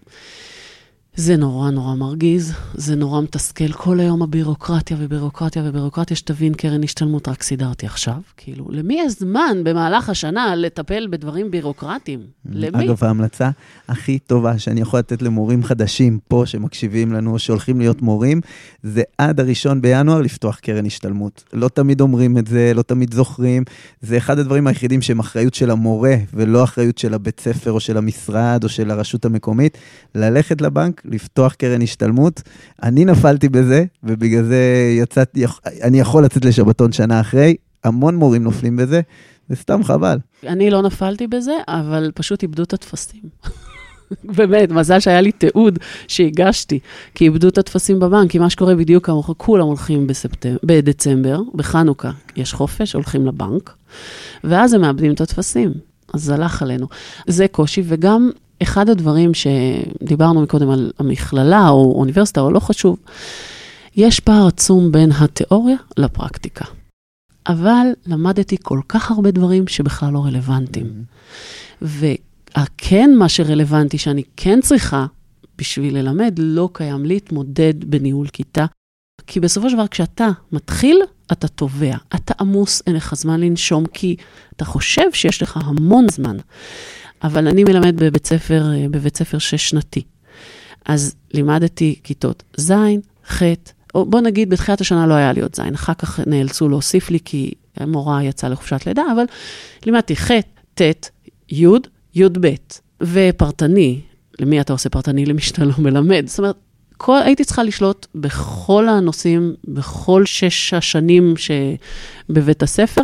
זה 1.15 1.37
נורא 1.37 1.71
נורא 1.71 1.95
מרגיז, 1.95 2.53
זה 2.73 2.95
נורא 2.95 3.21
מתסכל. 3.21 3.71
כל 3.71 3.99
היום 3.99 4.21
הבירוקרטיה 4.21 4.97
ובירוקרטיה 4.99 5.63
ובירוקרטיה, 5.65 6.17
שתבין, 6.17 6.53
קרן 6.53 6.83
השתלמות 6.83 7.27
רק 7.27 7.43
סידרתי 7.43 7.85
עכשיו. 7.85 8.15
כאילו, 8.37 8.67
למי 8.71 8.99
יש 9.05 9.13
זמן 9.13 9.57
במהלך 9.63 10.09
השנה 10.09 10.55
לטפל 10.55 11.07
בדברים 11.09 11.51
בירוקרטיים? 11.51 12.19
למי? 12.45 12.85
אגב, 12.85 13.03
ההמלצה 13.03 13.49
הכי 13.87 14.19
טובה 14.19 14.59
שאני 14.59 14.81
יכול 14.81 14.99
לתת 14.99 15.21
למורים 15.21 15.63
חדשים 15.63 16.19
פה, 16.27 16.43
שמקשיבים 16.45 17.13
לנו, 17.13 17.39
שהולכים 17.39 17.79
להיות 17.79 18.01
מורים, 18.01 18.41
זה 18.83 19.01
עד 19.17 19.39
הראשון 19.39 19.81
בינואר 19.81 20.21
לפתוח 20.21 20.59
קרן 20.59 20.85
השתלמות. 20.85 21.43
לא 21.53 21.67
תמיד 21.67 22.01
אומרים 22.01 22.37
את 22.37 22.47
זה, 22.47 22.71
לא 22.75 22.81
תמיד 22.81 23.13
זוכרים. 23.13 23.63
זה 24.01 24.17
אחד 24.17 24.39
הדברים 24.39 24.67
היחידים 24.67 25.01
שהם 25.01 25.19
אחריות 25.19 25.53
של 25.53 25.71
המורה, 25.71 26.15
ולא 26.33 26.63
אחריות 26.63 26.97
של 26.97 27.13
הבית 27.13 27.39
ספר, 27.39 27.71
או 27.71 27.79
של 27.79 27.97
המשרד, 27.97 28.63
או 28.63 28.69
של 28.69 28.91
הרשות 28.91 29.25
המקומית. 29.25 29.77
ללכת 30.15 30.61
לבנק, 30.61 31.00
לפתוח 31.05 31.53
קרן 31.53 31.81
השתלמות. 31.81 32.41
אני 32.83 33.05
נפלתי 33.05 33.49
בזה, 33.49 33.83
ובגלל 34.03 34.43
זה 34.43 34.93
יצאתי, 34.97 35.45
אני 35.81 35.99
יכול 35.99 36.25
לצאת 36.25 36.45
לשבתון 36.45 36.91
שנה 36.91 37.21
אחרי. 37.21 37.55
המון 37.83 38.15
מורים 38.15 38.43
נופלים 38.43 38.75
בזה, 38.75 39.01
זה 39.49 39.55
סתם 39.55 39.83
חבל. 39.83 40.17
אני 40.47 40.69
לא 40.69 40.81
נפלתי 40.81 41.27
בזה, 41.27 41.53
אבל 41.67 42.11
פשוט 42.15 42.43
איבדו 42.43 42.63
את 42.63 42.73
הטפסים. 42.73 43.21
באמת, 44.37 44.71
מזל 44.71 44.99
שהיה 44.99 45.21
לי 45.21 45.31
תיעוד 45.31 45.79
שהגשתי, 46.07 46.79
כי 47.15 47.25
איבדו 47.25 47.47
את 47.47 47.57
הטפסים 47.57 47.99
בבנק, 47.99 48.31
כי 48.31 48.39
מה 48.39 48.49
שקורה 48.49 48.75
בדיוק 48.75 49.05
כמוך, 49.05 49.31
כולם 49.37 49.67
הולכים 49.67 50.07
בספטמבר, 50.07 50.57
בדצמבר, 50.63 51.41
בחנוכה, 51.55 52.11
יש 52.35 52.53
חופש, 52.53 52.93
הולכים 52.93 53.27
לבנק, 53.27 53.73
ואז 54.43 54.73
הם 54.73 54.81
מאבדים 54.81 55.13
את 55.13 55.21
הטפסים. 55.21 55.71
אז 56.13 56.23
זה 56.23 56.33
הלך 56.33 56.61
עלינו. 56.61 56.87
זה 57.27 57.47
קושי, 57.47 57.83
וגם 57.85 58.29
אחד 58.61 58.89
הדברים 58.89 59.31
שדיברנו 59.33 60.41
מקודם 60.41 60.69
על 60.69 60.91
המכללה 60.99 61.69
או 61.69 61.93
אוניברסיטה, 61.95 62.41
או 62.41 62.51
לא 62.51 62.59
חשוב, 62.59 62.97
יש 63.95 64.19
פער 64.19 64.47
עצום 64.47 64.91
בין 64.91 65.11
התיאוריה 65.11 65.77
לפרקטיקה. 65.97 66.65
אבל 67.47 67.87
למדתי 68.05 68.57
כל 68.63 68.79
כך 68.87 69.11
הרבה 69.11 69.31
דברים 69.31 69.67
שבכלל 69.67 70.13
לא 70.13 70.25
רלוונטיים. 70.25 70.85
Mm-hmm. 70.85 71.85
והכן, 72.57 73.15
מה 73.17 73.29
שרלוונטי, 73.29 73.97
שאני 73.97 74.23
כן 74.37 74.61
צריכה 74.61 75.05
בשביל 75.57 75.97
ללמד, 75.97 76.35
לא 76.37 76.69
קיים 76.73 77.05
להתמודד 77.05 77.73
בניהול 77.85 78.27
כיתה. 78.27 78.65
כי 79.27 79.39
בסופו 79.39 79.69
של 79.69 79.75
דבר, 79.75 79.87
כשאתה 79.87 80.29
מתחיל, 80.51 81.01
אתה 81.31 81.47
תובע. 81.47 81.95
אתה 82.15 82.33
עמוס, 82.39 82.81
אין 82.87 82.95
לך 82.95 83.15
זמן 83.15 83.39
לנשום, 83.39 83.85
כי 83.85 84.15
אתה 84.55 84.65
חושב 84.65 85.13
שיש 85.13 85.41
לך 85.41 85.57
המון 85.57 86.09
זמן. 86.09 86.37
אבל 87.23 87.47
אני 87.47 87.63
מלמד 87.63 87.95
בבית 87.95 88.27
ספר, 88.27 88.63
אה, 88.73 88.85
בבית 88.91 89.17
ספר 89.17 89.37
שש-שנתי. 89.37 90.03
אז 90.85 91.15
לימדתי 91.33 91.99
כיתות 92.03 92.43
ז', 92.57 92.73
ח', 93.27 93.43
או 93.95 94.05
בוא 94.05 94.21
נגיד, 94.21 94.49
בתחילת 94.49 94.81
השנה 94.81 95.07
לא 95.07 95.13
היה 95.13 95.33
לי 95.33 95.41
עוד 95.41 95.55
ז', 95.55 95.59
אחר 95.73 95.93
כך 95.93 96.19
נאלצו 96.19 96.69
להוסיף 96.69 97.09
לי 97.09 97.19
כי 97.25 97.51
המורה 97.77 98.23
יצאה 98.23 98.49
לחופשת 98.49 98.85
לידה, 98.87 99.03
אבל 99.13 99.25
לימדתי 99.85 100.15
ח', 100.15 100.31
ט', 100.73 100.81
י', 101.51 101.65
י"ב, 102.15 102.47
ופרטני, 103.01 104.01
למי 104.39 104.61
אתה 104.61 104.73
עושה 104.73 104.89
פרטני? 104.89 105.25
למי 105.25 105.41
שאתה 105.41 105.65
לא 105.65 105.73
מלמד. 105.77 106.23
זאת 106.27 106.39
אומרת, 106.39 106.55
כל, 106.97 107.19
הייתי 107.23 107.43
צריכה 107.43 107.63
לשלוט 107.63 108.07
בכל 108.15 108.89
הנושאים, 108.89 109.55
בכל 109.67 110.25
שש 110.25 110.73
השנים 110.73 111.33
שבבית 111.37 112.63
הספר. 112.63 113.01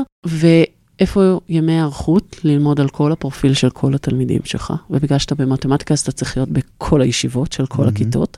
איפה 0.99 1.39
ימי 1.49 1.71
היערכות 1.71 2.37
ללמוד 2.43 2.79
על 2.81 2.89
כל 2.89 3.11
הפרופיל 3.11 3.53
של 3.53 3.69
כל 3.69 3.95
התלמידים 3.95 4.41
שלך? 4.45 4.73
ובגלל 4.89 5.19
שאתה 5.19 5.35
במתמטיקה, 5.35 5.93
אז 5.93 5.99
אתה 5.99 6.11
צריך 6.11 6.37
להיות 6.37 6.49
בכל 6.49 7.01
הישיבות 7.01 7.51
של 7.51 7.65
כל 7.65 7.85
mm-hmm. 7.85 7.89
הכיתות. 7.89 8.37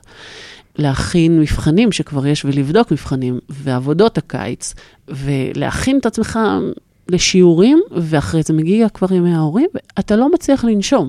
להכין 0.76 1.40
מבחנים 1.40 1.92
שכבר 1.92 2.26
יש 2.26 2.44
ולבדוק 2.44 2.92
מבחנים, 2.92 3.38
ועבודות 3.48 4.18
הקיץ, 4.18 4.74
ולהכין 5.08 5.98
את 5.98 6.06
עצמך 6.06 6.38
לשיעורים, 7.08 7.80
ואחרי 7.90 8.42
זה 8.42 8.52
מגיע 8.52 8.88
כבר 8.88 9.12
ימי 9.12 9.34
ההורים, 9.34 9.68
ואתה 9.74 10.16
לא 10.16 10.32
מצליח 10.32 10.64
לנשום. 10.64 11.08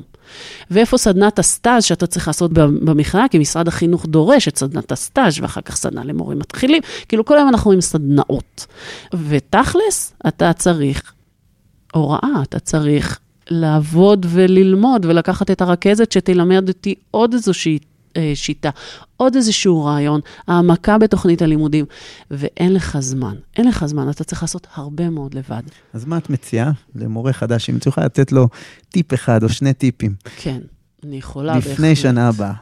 ואיפה 0.72 0.98
סדנת 0.98 1.40
הסטאז' 1.40 1.84
שאתה 1.84 2.08
צריך 2.08 2.28
לעשות 2.28 2.54
במכללה, 2.54 3.28
כי 3.28 3.40
משרד 3.40 3.68
החינוך 3.68 4.06
דורש 4.06 4.48
את 4.48 4.58
סדנת 4.58 4.92
הסטאז' 4.92 5.40
ואחר 5.42 5.62
כך 5.62 5.76
סדנה 5.76 6.04
למורים 6.04 6.40
מתחילים, 6.40 6.82
כאילו 7.08 7.26
כל 7.26 7.38
היום 7.38 7.50
אנחנו 7.50 7.72
עם 7.72 7.82
סדנאות. 7.82 8.66
ותכלס, 9.14 10.14
אתה 10.28 10.54
צריך 10.54 11.14
הוראה, 11.94 12.42
אתה 12.44 12.60
צריך 12.60 13.20
לעבוד 13.50 14.26
וללמוד 14.30 15.06
ולקחת 15.06 15.52
את 15.52 15.62
הרכזת 15.62 16.12
שתלמד 16.12 16.68
אותי 16.70 16.96
עוד 17.12 17.34
איזושהי 17.34 17.80
אה, 18.18 18.32
שיטה, 18.36 18.70
עוד 19.18 19.36
איזשהו 19.36 19.84
רעיון, 19.86 20.22
העמקה 20.48 20.98
בתוכנית 20.98 21.42
הלימודים, 21.42 21.86
ואין 22.32 22.74
לך 22.74 22.98
זמן. 23.00 23.36
אין 23.58 23.68
לך 23.68 23.86
זמן, 23.86 24.10
אתה 24.10 24.24
צריך 24.24 24.42
לעשות 24.44 24.68
הרבה 24.76 25.10
מאוד 25.10 25.34
לבד. 25.34 25.62
אז 25.94 26.06
מה 26.06 26.18
את 26.18 26.30
מציעה 26.30 26.72
למורה 26.96 27.34
חדש, 27.34 27.70
אם 27.70 27.78
את 27.78 27.86
יכולה 27.86 28.06
לתת 28.06 28.32
לו 28.32 28.48
טיפ 28.90 29.14
אחד 29.14 29.44
או 29.44 29.50
שני 29.50 29.74
טיפים? 29.74 30.14
כן. 30.38 30.60
אני 31.04 31.18
יכולה 31.18 31.54
בהחלט. 31.54 31.72
לפני 31.74 31.96
שנה 31.96 32.28
הבאה, 32.28 32.54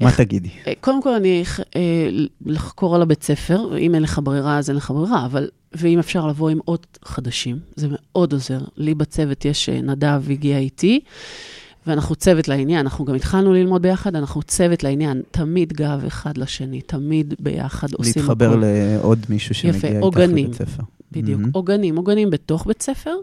מה 0.00 0.08
איך- 0.08 0.16
תגידי? 0.20 0.48
אה, 0.66 0.72
קודם 0.80 1.02
כל, 1.02 1.14
אני 1.14 1.44
אה, 1.76 1.80
לחקור 2.46 2.94
על 2.94 3.02
הבית 3.02 3.22
ספר, 3.22 3.78
אם 3.78 3.94
אין 3.94 4.02
לך 4.02 4.20
ברירה, 4.22 4.58
אז 4.58 4.68
אין 4.70 4.76
לך 4.76 4.90
ברירה, 4.90 5.26
אבל, 5.26 5.48
ואם 5.72 5.98
אפשר 5.98 6.26
לבוא 6.26 6.50
עם 6.50 6.58
עוד 6.64 6.86
חדשים, 7.04 7.58
זה 7.76 7.86
מאוד 7.90 8.32
עוזר. 8.32 8.60
לי 8.76 8.94
בצוות 8.94 9.44
יש, 9.44 9.68
אה, 9.68 9.80
נדב 9.80 10.22
הגיע 10.30 10.58
איתי, 10.58 11.00
ואנחנו 11.86 12.14
צוות 12.14 12.48
לעניין, 12.48 12.80
אנחנו 12.80 13.04
גם 13.04 13.14
התחלנו 13.14 13.52
ללמוד 13.52 13.82
ביחד, 13.82 14.16
אנחנו 14.16 14.42
צוות 14.42 14.82
לעניין, 14.82 15.22
תמיד 15.30 15.72
גב 15.72 16.02
אחד 16.06 16.38
לשני, 16.38 16.80
תמיד 16.80 17.34
ביחד 17.40 17.92
עושים 17.92 18.22
להתחבר 18.22 18.50
הכול. 18.50 18.64
לעוד 18.64 19.18
מישהו 19.28 19.54
שמגיע 19.54 19.78
יפה, 19.78 19.88
איתך 19.88 20.02
עוגנים. 20.02 20.46
לבית 20.46 20.54
ספר. 20.54 20.82
בדיוק, 21.12 21.40
מהמם. 21.40 21.50
עוגנים, 21.54 21.96
עוגנים 21.96 22.30
בתוך 22.30 22.66
בית 22.66 22.82
ספר. 22.82 23.14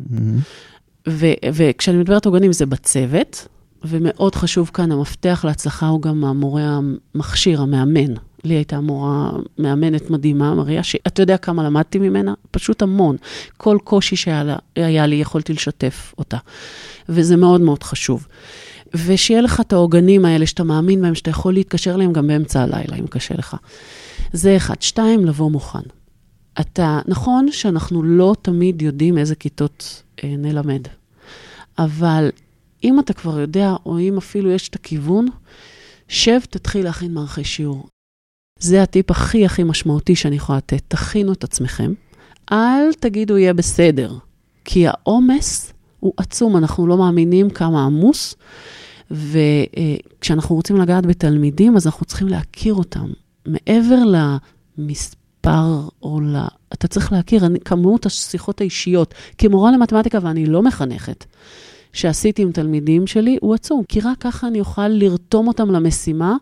ו- 1.09 1.33
וכשאני 1.53 1.97
מדברת 1.97 2.25
עוגנים 2.25 2.53
זה 2.53 2.65
בצוות, 2.65 3.47
ומאוד 3.83 4.35
חשוב 4.35 4.71
כאן, 4.73 4.91
המפתח 4.91 5.45
להצלחה 5.47 5.87
הוא 5.87 6.01
גם 6.01 6.25
המורה 6.25 6.79
המכשיר, 7.15 7.61
המאמן. 7.61 8.13
לי 8.45 8.53
הייתה 8.53 8.79
מורה 8.79 9.31
מאמנת 9.57 10.09
מדהימה, 10.09 10.55
מריה, 10.55 10.83
שאתה 10.83 11.21
יודע 11.21 11.37
כמה 11.37 11.63
למדתי 11.63 11.99
ממנה? 11.99 12.33
פשוט 12.51 12.81
המון. 12.81 13.15
כל 13.57 13.77
קושי 13.83 14.15
שהיה 14.15 15.05
לי, 15.05 15.15
יכולתי 15.15 15.53
לשתף 15.53 16.13
אותה. 16.17 16.37
וזה 17.09 17.35
מאוד 17.35 17.61
מאוד 17.61 17.83
חשוב. 17.83 18.27
ושיהיה 18.93 19.41
לך 19.41 19.59
את 19.59 19.73
העוגנים 19.73 20.25
האלה 20.25 20.45
שאתה 20.45 20.63
מאמין 20.63 21.01
בהם, 21.01 21.15
שאתה 21.15 21.29
יכול 21.29 21.53
להתקשר 21.53 21.95
אליהם 21.95 22.13
גם 22.13 22.27
באמצע 22.27 22.61
הלילה, 22.61 22.95
אם 22.99 23.07
קשה 23.07 23.35
לך. 23.35 23.55
זה 24.33 24.57
אחד. 24.57 24.81
שתיים, 24.81 25.25
לבוא 25.25 25.51
מוכן. 25.51 25.79
אתה, 26.59 26.99
נכון 27.07 27.51
שאנחנו 27.51 28.03
לא 28.03 28.35
תמיד 28.41 28.81
יודעים 28.81 29.17
איזה 29.17 29.35
כיתות 29.35 30.03
אה, 30.23 30.33
נלמד, 30.37 30.81
אבל 31.77 32.29
אם 32.83 32.99
אתה 32.99 33.13
כבר 33.13 33.39
יודע, 33.39 33.73
או 33.85 33.99
אם 33.99 34.17
אפילו 34.17 34.51
יש 34.51 34.69
את 34.69 34.75
הכיוון, 34.75 35.27
שב, 36.07 36.39
תתחיל 36.49 36.83
להכין 36.83 37.13
מערכי 37.13 37.43
שיעור. 37.43 37.87
זה 38.59 38.83
הטיפ 38.83 39.11
הכי 39.11 39.45
הכי 39.45 39.63
משמעותי 39.63 40.15
שאני 40.15 40.35
יכולה 40.35 40.57
לתת. 40.57 40.81
תכינו 40.87 41.33
את 41.33 41.43
עצמכם. 41.43 41.93
אל 42.51 42.93
תגידו 42.99 43.37
יהיה 43.37 43.53
בסדר, 43.53 44.13
כי 44.65 44.87
העומס 44.87 45.73
הוא 45.99 46.13
עצום, 46.17 46.57
אנחנו 46.57 46.87
לא 46.87 46.97
מאמינים 46.97 47.49
כמה 47.49 47.85
עמוס, 47.85 48.35
וכשאנחנו 49.11 50.55
רוצים 50.55 50.77
לגעת 50.77 51.05
בתלמידים, 51.05 51.75
אז 51.75 51.87
אנחנו 51.87 52.05
צריכים 52.05 52.27
להכיר 52.27 52.73
אותם. 52.73 53.07
מעבר 53.45 53.99
למספר 54.77 55.87
או 56.03 56.21
ל... 56.21 56.35
אתה 56.73 56.87
צריך 56.87 57.11
להכיר, 57.11 57.45
אני, 57.45 57.59
כמות 57.59 58.05
השיחות 58.05 58.61
האישיות. 58.61 59.13
כמורה 59.37 59.71
למתמטיקה, 59.71 60.19
ואני 60.21 60.45
לא 60.45 60.61
מחנכת, 60.61 61.25
שעשיתי 61.95 62.41
עם 62.41 62.51
תלמידים 62.51 63.07
שלי, 63.07 63.37
הוא 63.41 63.53
עצום, 63.53 63.83
כי 63.87 63.99
רק 63.99 64.17
ככה 64.19 64.47
אני 64.47 64.59
אוכל 64.59 64.87
לרתום 64.87 65.47
אותם 65.47 65.71
למשימה 65.71 66.35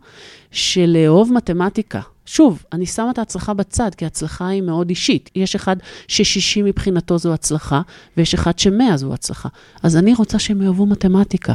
של 0.51 0.97
לאהוב 0.97 1.33
מתמטיקה. 1.33 2.01
שוב, 2.25 2.63
אני 2.73 2.85
שמה 2.85 3.11
את 3.11 3.17
ההצלחה 3.17 3.53
בצד, 3.53 3.95
כי 3.97 4.05
ההצלחה 4.05 4.47
היא 4.47 4.61
מאוד 4.61 4.89
אישית. 4.89 5.29
יש 5.35 5.55
אחד 5.55 5.75
ש-60 6.07 6.63
מבחינתו 6.63 7.17
זו 7.17 7.33
הצלחה, 7.33 7.81
ויש 8.17 8.33
אחד 8.33 8.59
ש-100 8.59 8.95
זו 8.95 9.13
הצלחה. 9.13 9.49
אז 9.83 9.97
אני 9.97 10.13
רוצה 10.13 10.39
שהם 10.39 10.61
יאהבו 10.61 10.85
מתמטיקה. 10.85 11.53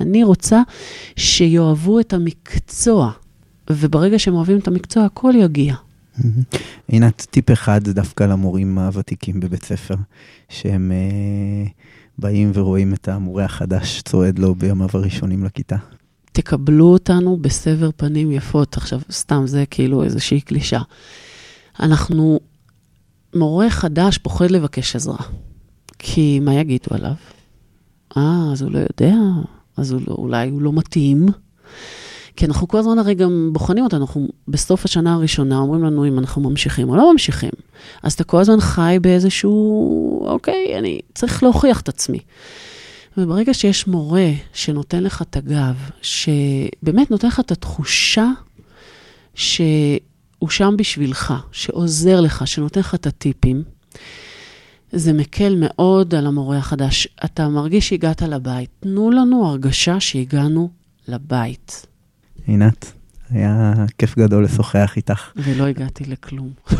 אני 0.00 0.24
רוצה 0.24 0.62
שיאהבו 1.16 2.00
את 2.00 2.12
המקצוע, 2.12 3.12
וברגע 3.70 4.18
שהם 4.18 4.34
אוהבים 4.34 4.58
את 4.58 4.68
המקצוע, 4.68 5.04
הכל 5.04 5.32
יגיע. 5.36 5.74
עינת, 6.88 7.26
טיפ 7.30 7.50
אחד 7.50 7.88
דווקא 7.88 8.24
למורים 8.24 8.78
הוותיקים 8.78 9.40
בבית 9.40 9.64
ספר, 9.64 9.94
שהם 10.48 10.92
אה, 10.92 11.70
באים 12.18 12.50
ורואים 12.54 12.94
את 12.94 13.08
המורה 13.08 13.44
החדש 13.44 14.02
צועד 14.02 14.38
לו 14.38 14.54
בימיו 14.54 14.88
הראשונים 14.92 15.44
לכיתה. 15.44 15.76
תקבלו 16.32 16.86
אותנו 16.86 17.36
בסבר 17.36 17.90
פנים 17.96 18.32
יפות. 18.32 18.76
עכשיו, 18.76 19.00
סתם, 19.10 19.42
זה 19.46 19.64
כאילו 19.70 20.04
איזושהי 20.04 20.40
קלישה. 20.40 20.80
אנחנו, 21.80 22.40
מורה 23.34 23.70
חדש 23.70 24.18
פוחד 24.18 24.50
לבקש 24.50 24.96
עזרה, 24.96 25.18
כי 25.98 26.40
מה 26.40 26.54
יגידו 26.54 26.86
עליו? 26.90 27.14
אה, 28.16 28.52
אז 28.52 28.62
הוא 28.62 28.70
לא 28.70 28.78
יודע, 28.78 29.14
אז 29.76 29.92
הוא 29.92 30.00
לא, 30.06 30.14
אולי 30.14 30.50
הוא 30.50 30.62
לא 30.62 30.72
מתאים. 30.72 31.26
כי 32.38 32.46
אנחנו 32.46 32.68
כל 32.68 32.78
הזמן 32.78 32.98
הרי 32.98 33.14
גם 33.14 33.50
בוחנים 33.52 33.84
אותנו, 33.84 34.00
אנחנו 34.00 34.28
בסוף 34.48 34.84
השנה 34.84 35.14
הראשונה 35.14 35.58
אומרים 35.58 35.84
לנו 35.84 36.08
אם 36.08 36.18
אנחנו 36.18 36.42
ממשיכים 36.42 36.88
או 36.88 36.96
לא 36.96 37.12
ממשיכים. 37.12 37.50
אז 38.02 38.12
אתה 38.12 38.24
כל 38.24 38.40
הזמן 38.40 38.60
חי 38.60 38.98
באיזשהו, 39.00 40.26
אוקיי, 40.26 40.78
אני 40.78 41.00
צריך 41.14 41.42
להוכיח 41.42 41.80
את 41.80 41.88
עצמי. 41.88 42.18
וברגע 43.16 43.54
שיש 43.54 43.86
מורה 43.86 44.30
שנותן 44.52 45.02
לך 45.02 45.22
את 45.22 45.36
הגב, 45.36 45.90
שבאמת 46.02 47.10
נותן 47.10 47.28
לך 47.28 47.40
את 47.40 47.52
התחושה 47.52 48.30
שהוא 49.34 50.48
שם 50.48 50.74
בשבילך, 50.78 51.34
שעוזר 51.52 52.20
לך, 52.20 52.46
שנותן 52.46 52.80
לך 52.80 52.94
את 52.94 53.06
הטיפים, 53.06 53.62
זה 54.92 55.12
מקל 55.12 55.56
מאוד 55.58 56.14
על 56.14 56.26
המורה 56.26 56.58
החדש. 56.58 57.08
אתה 57.24 57.48
מרגיש 57.48 57.88
שהגעת 57.88 58.22
לבית. 58.22 58.70
תנו 58.80 59.10
לנו 59.10 59.46
הרגשה 59.46 60.00
שהגענו 60.00 60.70
לבית. 61.08 61.87
עינת, 62.48 62.92
היה 63.30 63.72
כיף 63.98 64.18
גדול 64.18 64.44
לשוחח 64.44 64.92
איתך. 64.96 65.32
ולא 65.36 65.66
הגעתי 65.66 66.04
לכלום. 66.04 66.50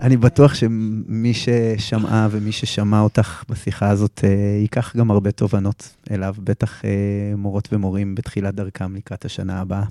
אני 0.00 0.16
בטוח 0.16 0.54
שמי 0.54 1.32
ששמעה 1.34 2.28
ומי 2.30 2.52
ששמע 2.52 3.00
אותך 3.00 3.44
בשיחה 3.48 3.88
הזאת, 3.88 4.20
אה, 4.24 4.58
ייקח 4.60 4.96
גם 4.96 5.10
הרבה 5.10 5.30
תובנות 5.30 5.96
אליו, 6.10 6.34
בטח 6.38 6.84
אה, 6.84 6.90
מורות 7.36 7.68
ומורים 7.72 8.14
בתחילת 8.14 8.54
דרכם 8.54 8.96
לקראת 8.96 9.24
השנה 9.24 9.60
הבאה. 9.60 9.84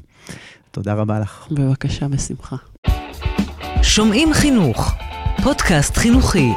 תודה 0.72 0.94
רבה 0.94 1.20
לך. 1.20 1.48
בבקשה, 1.52 2.08
בשמחה. 2.08 2.56
שומעים 3.82 4.34
חינוך, 4.34 4.94
פודקאסט 5.44 5.98
חינוכי. 5.98 6.50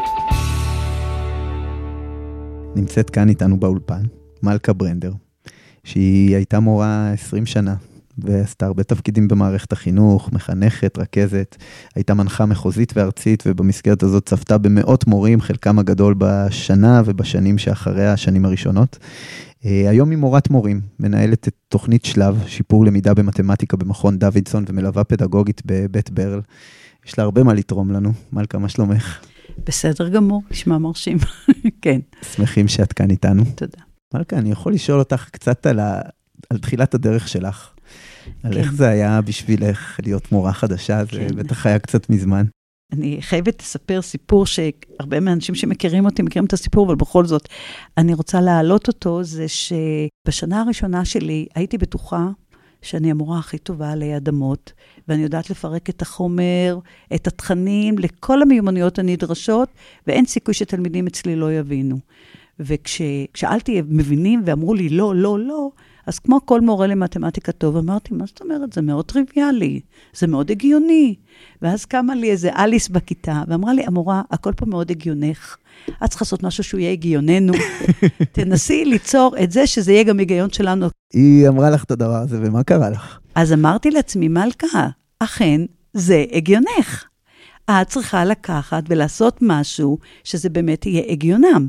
נמצאת 2.76 3.10
כאן 3.10 3.28
איתנו 3.28 3.60
באולפן, 3.60 4.02
מלכה 4.42 4.72
ברנדר, 4.72 5.12
שהיא 5.84 6.36
הייתה 6.36 6.60
מורה 6.60 7.10
20 7.12 7.46
שנה, 7.46 7.74
ועשתה 8.18 8.66
הרבה 8.66 8.82
תפקידים 8.82 9.28
במערכת 9.28 9.72
החינוך, 9.72 10.32
מחנכת, 10.32 10.98
רכזת, 10.98 11.56
הייתה 11.94 12.14
מנחה 12.14 12.46
מחוזית 12.46 12.92
וארצית, 12.96 13.42
ובמסגרת 13.46 14.02
הזאת 14.02 14.26
צפתה 14.26 14.58
במאות 14.58 15.06
מורים, 15.06 15.40
חלקם 15.40 15.78
הגדול 15.78 16.14
בשנה 16.18 17.02
ובשנים 17.04 17.58
שאחריה, 17.58 18.12
השנים 18.12 18.44
הראשונות. 18.44 18.98
אה, 19.64 19.90
היום 19.90 20.10
היא 20.10 20.18
מורת 20.18 20.50
מורים, 20.50 20.80
מנהלת 21.00 21.48
את 21.48 21.54
תוכנית 21.68 22.04
שלב, 22.04 22.42
שיפור 22.46 22.84
למידה 22.84 23.14
במתמטיקה 23.14 23.76
במכון 23.76 24.18
דוידסון, 24.18 24.64
ומלווה 24.68 25.04
פדגוגית 25.04 25.62
בבית 25.64 26.10
ברל. 26.10 26.40
יש 27.06 27.18
לה 27.18 27.24
הרבה 27.24 27.42
מה 27.42 27.54
לתרום 27.54 27.90
לנו. 27.90 28.12
מלכה, 28.32 28.58
מה 28.58 28.68
שלומך? 28.68 29.18
בסדר 29.66 30.08
גמור, 30.08 30.42
נשמע 30.50 30.78
מרשים. 30.78 31.18
כן, 31.82 32.00
שמחים 32.34 32.68
שאת 32.68 32.92
כאן 32.92 33.10
איתנו. 33.10 33.44
תודה. 33.54 33.93
מלכה, 34.14 34.36
אני 34.36 34.50
יכול 34.50 34.72
לשאול 34.72 34.98
אותך 34.98 35.28
קצת 35.30 35.66
על, 35.66 35.80
ה... 35.80 36.00
על 36.50 36.58
תחילת 36.58 36.94
הדרך 36.94 37.28
שלך. 37.28 37.74
על 38.42 38.52
כן. 38.52 38.58
איך 38.58 38.72
זה 38.72 38.88
היה 38.88 39.20
בשבילך 39.20 40.00
להיות 40.02 40.32
מורה 40.32 40.52
חדשה, 40.52 41.04
זה 41.04 41.10
כן. 41.10 41.36
בטח 41.36 41.66
היה 41.66 41.78
קצת 41.78 42.10
מזמן. 42.10 42.44
אני 42.92 43.16
חייבת 43.20 43.62
לספר 43.62 44.02
סיפור 44.02 44.46
שהרבה 44.46 45.20
מהאנשים 45.20 45.54
שמכירים 45.54 46.04
אותי 46.04 46.22
מכירים 46.22 46.46
את 46.46 46.52
הסיפור, 46.52 46.86
אבל 46.86 46.94
בכל 46.94 47.26
זאת, 47.26 47.48
אני 47.98 48.14
רוצה 48.14 48.40
להעלות 48.40 48.88
אותו, 48.88 49.24
זה 49.24 49.46
שבשנה 49.48 50.60
הראשונה 50.60 51.04
שלי 51.04 51.46
הייתי 51.54 51.78
בטוחה 51.78 52.28
שאני 52.82 53.10
המורה 53.10 53.38
הכי 53.38 53.58
טובה 53.58 53.90
עלי 53.90 54.16
אדמות, 54.16 54.72
ואני 55.08 55.22
יודעת 55.22 55.50
לפרק 55.50 55.90
את 55.90 56.02
החומר, 56.02 56.78
את 57.14 57.26
התכנים, 57.26 57.98
לכל 57.98 58.42
המיומנויות 58.42 58.98
הנדרשות, 58.98 59.68
ואין 60.06 60.26
סיכוי 60.26 60.54
שתלמידים 60.54 61.06
אצלי 61.06 61.36
לא 61.36 61.52
יבינו. 61.52 61.98
וכששאלתי, 62.60 63.82
מבינים 63.88 64.42
ואמרו 64.44 64.74
לי 64.74 64.88
לא, 64.88 65.14
לא, 65.14 65.38
לא, 65.38 65.70
אז 66.06 66.18
כמו 66.18 66.46
כל 66.46 66.60
מורה 66.60 66.86
למתמטיקה 66.86 67.52
טוב, 67.52 67.76
אמרתי, 67.76 68.14
מה 68.14 68.26
זאת 68.26 68.40
אומרת? 68.40 68.72
זה 68.72 68.82
מאוד 68.82 69.04
טריוויאלי, 69.04 69.80
זה 70.16 70.26
מאוד 70.26 70.50
הגיוני. 70.50 71.14
ואז 71.62 71.84
קמה 71.84 72.14
לי 72.14 72.30
איזה 72.30 72.50
אליס 72.56 72.88
בכיתה, 72.88 73.42
ואמרה 73.48 73.74
לי, 73.74 73.84
המורה, 73.86 74.22
הכל 74.30 74.52
פה 74.56 74.66
מאוד 74.66 74.90
הגיונך. 74.90 75.56
את 76.04 76.10
צריכה 76.10 76.22
לעשות 76.22 76.42
משהו 76.42 76.64
שהוא 76.64 76.80
יהיה 76.80 76.92
הגיוננו. 76.92 77.52
תנסי 78.32 78.84
ליצור 78.84 79.34
את 79.42 79.52
זה 79.52 79.66
שזה 79.66 79.92
יהיה 79.92 80.02
גם 80.02 80.18
היגיון 80.18 80.50
שלנו. 80.50 80.86
היא 81.12 81.48
אמרה 81.48 81.70
לך 81.70 81.84
את 81.84 81.90
הדבר 81.90 82.16
הזה, 82.16 82.38
ומה 82.42 82.62
קרה 82.62 82.90
לך? 82.90 83.18
אז 83.34 83.52
אמרתי 83.52 83.90
לעצמי, 83.90 84.28
מלכה, 84.28 84.88
אכן, 85.18 85.60
זה 85.92 86.24
הגיונך. 86.32 87.04
את 87.70 87.88
צריכה 87.88 88.24
לקחת 88.24 88.82
ולעשות 88.88 89.38
משהו 89.42 89.98
שזה 90.24 90.48
באמת 90.48 90.86
יהיה 90.86 91.02
הגיונם. 91.08 91.68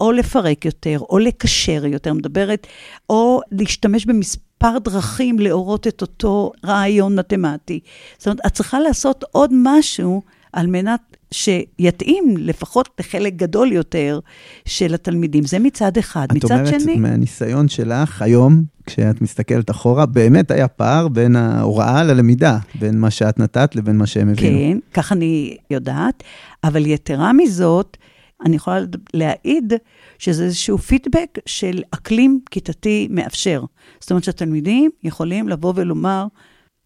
או 0.00 0.12
לפרק 0.12 0.64
יותר, 0.64 0.98
או 1.10 1.18
לקשר 1.18 1.86
יותר, 1.86 2.12
מדברת, 2.12 2.66
או 3.10 3.40
להשתמש 3.52 4.06
במספר 4.06 4.78
דרכים 4.78 5.38
להורות 5.38 5.86
את 5.86 6.02
אותו 6.02 6.52
רעיון 6.66 7.18
מתמטי. 7.18 7.80
זאת 8.18 8.26
אומרת, 8.26 8.40
את 8.46 8.52
צריכה 8.52 8.80
לעשות 8.80 9.24
עוד 9.32 9.50
משהו 9.54 10.22
על 10.52 10.66
מנת 10.66 11.00
שיתאים 11.30 12.34
לפחות 12.38 12.88
לחלק 13.00 13.32
גדול 13.36 13.72
יותר 13.72 14.20
של 14.64 14.94
התלמידים. 14.94 15.44
זה 15.44 15.58
מצד 15.58 15.96
אחד. 15.96 16.26
את 16.30 16.36
מצד 16.36 16.50
אומרת, 16.50 16.80
שני... 16.80 16.96
מהניסיון 16.96 17.68
שלך 17.68 18.22
היום, 18.22 18.62
כשאת 18.86 19.20
מסתכלת 19.20 19.70
אחורה, 19.70 20.06
באמת 20.06 20.50
היה 20.50 20.68
פער 20.68 21.08
בין 21.08 21.36
ההוראה 21.36 22.04
ללמידה, 22.04 22.58
בין 22.74 23.00
מה 23.00 23.10
שאת 23.10 23.38
נתת 23.38 23.76
לבין 23.76 23.96
מה 23.96 24.06
שהם 24.06 24.28
הבינו. 24.28 24.58
כן, 24.58 24.78
כך 24.94 25.12
אני 25.12 25.56
יודעת, 25.70 26.22
אבל 26.64 26.86
יתרה 26.86 27.32
מזאת, 27.32 27.96
אני 28.44 28.56
יכולה 28.56 28.80
להעיד 29.14 29.72
שזה 30.18 30.44
איזשהו 30.44 30.78
פידבק 30.78 31.38
של 31.46 31.82
אקלים 31.90 32.40
כיתתי 32.50 33.08
מאפשר. 33.10 33.64
זאת 34.00 34.10
אומרת 34.10 34.24
שהתלמידים 34.24 34.90
יכולים 35.02 35.48
לבוא 35.48 35.72
ולומר 35.76 36.26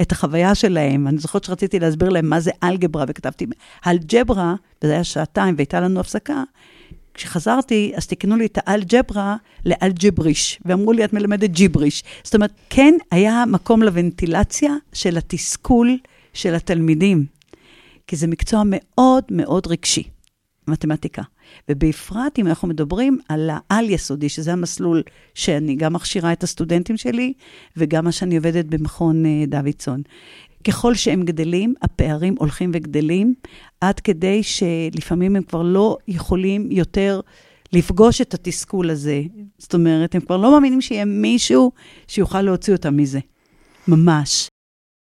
את 0.02 0.12
החוויה 0.12 0.54
שלהם. 0.54 1.08
אני 1.08 1.18
זוכרת 1.18 1.44
שרציתי 1.44 1.78
להסביר 1.78 2.08
להם 2.08 2.28
מה 2.28 2.40
זה 2.40 2.50
אלגברה, 2.62 3.04
וכתבתי 3.08 3.46
אלג'ברה, 3.86 4.54
וזה 4.82 4.92
היה 4.92 5.04
שעתיים, 5.04 5.54
והייתה 5.56 5.80
לנו 5.80 6.00
הפסקה. 6.00 6.42
כשחזרתי, 7.14 7.92
אז 7.96 8.06
תיקנו 8.06 8.36
לי 8.36 8.46
את 8.46 8.58
האלג'ברה 8.66 9.36
לאלג'בריש, 9.66 10.60
ואמרו 10.64 10.92
לי, 10.92 11.04
את 11.04 11.12
מלמדת 11.12 11.50
ג'יבריש. 11.50 12.04
זאת 12.24 12.34
אומרת, 12.34 12.52
כן 12.70 12.94
היה 13.10 13.44
מקום 13.46 13.82
לוונטילציה 13.82 14.74
של 14.92 15.16
התסכול 15.16 15.98
של 16.34 16.54
התלמידים, 16.54 17.26
כי 18.06 18.16
זה 18.16 18.26
מקצוע 18.26 18.62
מאוד 18.66 19.24
מאוד 19.30 19.66
רגשי, 19.66 20.02
מתמטיקה. 20.68 21.22
ובפרט 21.68 22.38
אם 22.38 22.46
אנחנו 22.46 22.68
מדברים 22.68 23.18
על 23.28 23.50
העל-יסודי, 23.52 24.28
שזה 24.28 24.52
המסלול 24.52 25.02
שאני 25.34 25.76
גם 25.76 25.92
מכשירה 25.92 26.32
את 26.32 26.42
הסטודנטים 26.42 26.96
שלי, 26.96 27.32
וגם 27.76 28.04
מה 28.04 28.12
שאני 28.12 28.36
עובדת 28.36 28.64
במכון 28.64 29.26
אה, 29.26 29.44
דוידסון. 29.46 30.02
ככל 30.64 30.94
שהם 30.94 31.22
גדלים, 31.22 31.74
הפערים 31.82 32.34
הולכים 32.38 32.70
וגדלים, 32.74 33.34
עד 33.80 34.00
כדי 34.00 34.42
שלפעמים 34.42 35.36
הם 35.36 35.42
כבר 35.42 35.62
לא 35.62 35.96
יכולים 36.08 36.68
יותר 36.70 37.20
לפגוש 37.72 38.20
את 38.20 38.34
התסכול 38.34 38.90
הזה. 38.90 39.22
זאת 39.58 39.74
אומרת, 39.74 40.14
הם 40.14 40.20
כבר 40.20 40.36
לא 40.36 40.52
מאמינים 40.52 40.80
שיהיה 40.80 41.04
מישהו 41.04 41.72
שיוכל 42.08 42.42
להוציא 42.42 42.72
אותם 42.72 42.96
מזה. 42.96 43.20
ממש. 43.88 44.48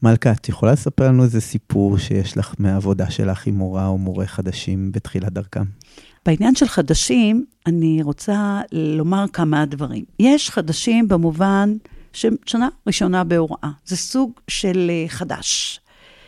מלכה, 0.03 0.31
את 0.31 0.49
יכולה 0.49 0.71
לספר 0.71 1.07
לנו 1.07 1.23
איזה 1.23 1.41
סיפור 1.41 1.97
שיש 1.97 2.37
לך 2.37 2.53
מהעבודה 2.59 3.09
שלך 3.09 3.47
עם 3.47 3.55
מורה 3.55 3.87
או 3.87 3.97
מורה 3.97 4.25
חדשים 4.25 4.91
בתחילת 4.91 5.33
דרכם? 5.33 5.63
בעניין 6.25 6.55
של 6.55 6.67
חדשים, 6.67 7.45
אני 7.65 7.99
רוצה 8.03 8.61
לומר 8.71 9.25
כמה 9.33 9.65
דברים. 9.65 10.03
יש 10.19 10.49
חדשים 10.49 11.07
במובן 11.07 11.73
ששנה 12.13 12.67
ראשונה 12.87 13.23
בהוראה. 13.23 13.69
זה 13.85 13.97
סוג 13.97 14.31
של 14.47 14.91
אה, 14.93 15.05
חדש. 15.07 15.79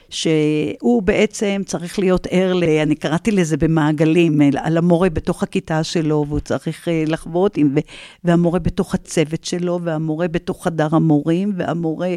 שהוא 0.09 1.03
בעצם 1.03 1.61
צריך 1.65 1.99
להיות 1.99 2.27
ער, 2.29 2.53
ל, 2.53 2.63
אני 2.63 2.95
קראתי 2.95 3.31
לזה 3.31 3.57
במעגלים, 3.57 4.41
על 4.57 4.77
המורה 4.77 5.09
בתוך 5.09 5.43
הכיתה 5.43 5.83
שלו, 5.83 6.25
והוא 6.27 6.39
צריך 6.39 6.87
אה, 6.87 7.03
לחוות, 7.07 7.57
עם, 7.57 7.75
והמורה 8.23 8.59
בתוך 8.59 8.93
הצוות 8.93 9.43
שלו, 9.43 9.79
והמורה 9.83 10.27
בתוך 10.27 10.63
חדר 10.63 10.87
המורים, 10.91 11.53
והמורה 11.57 12.09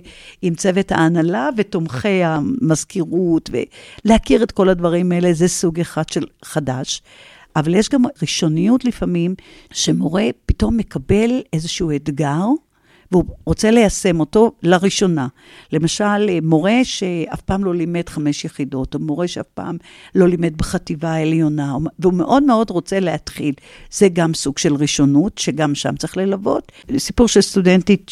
עם 0.42 0.55
צוות 0.55 0.92
ההנהלה 0.92 1.48
ותומכי 1.57 2.24
המזכירות, 2.24 3.50
ולהכיר 4.05 4.42
את 4.42 4.52
כל 4.52 4.68
הדברים 4.68 5.12
האלה, 5.12 5.33
זה 5.33 5.48
סוג 5.48 5.81
אחד 5.81 6.09
של 6.09 6.24
חדש. 6.44 7.02
אבל 7.57 7.74
יש 7.74 7.88
גם 7.88 8.02
ראשוניות 8.22 8.85
לפעמים, 8.85 9.35
שמורה 9.72 10.24
פתאום 10.46 10.76
מקבל 10.76 11.40
איזשהו 11.52 11.90
אתגר, 11.96 12.46
והוא 13.12 13.25
רוצה 13.46 13.70
ליישם 13.70 14.20
אותו 14.20 14.53
לראשונה. 14.62 15.29
למשל, 15.72 16.40
מורה 16.42 16.81
שאף 16.83 17.40
פעם 17.40 17.64
לא 17.64 17.75
לימד 17.75 18.09
חמש 18.09 18.44
יחידות, 18.44 18.94
או 18.94 19.01
מורה 19.01 19.29
שאף 19.29 19.46
פעם 19.55 19.77
לא 20.14 20.29
לימד 20.29 20.57
בחטיבה 20.57 21.11
העליונה, 21.11 21.77
והוא 21.98 22.14
מאוד 22.14 22.42
מאוד 22.42 22.70
רוצה 22.70 23.01
להתחיל. 23.01 23.55
זה 23.90 24.09
גם 24.09 24.35
סוג 24.35 24.59
של 24.59 24.75
ראשונות, 24.75 25.38
שגם 25.38 25.75
שם 25.75 25.96
צריך 25.96 26.16
ללוות. 26.16 26.72
סיפור 26.98 27.29
של 27.29 27.40
סטודנטית 27.40 28.11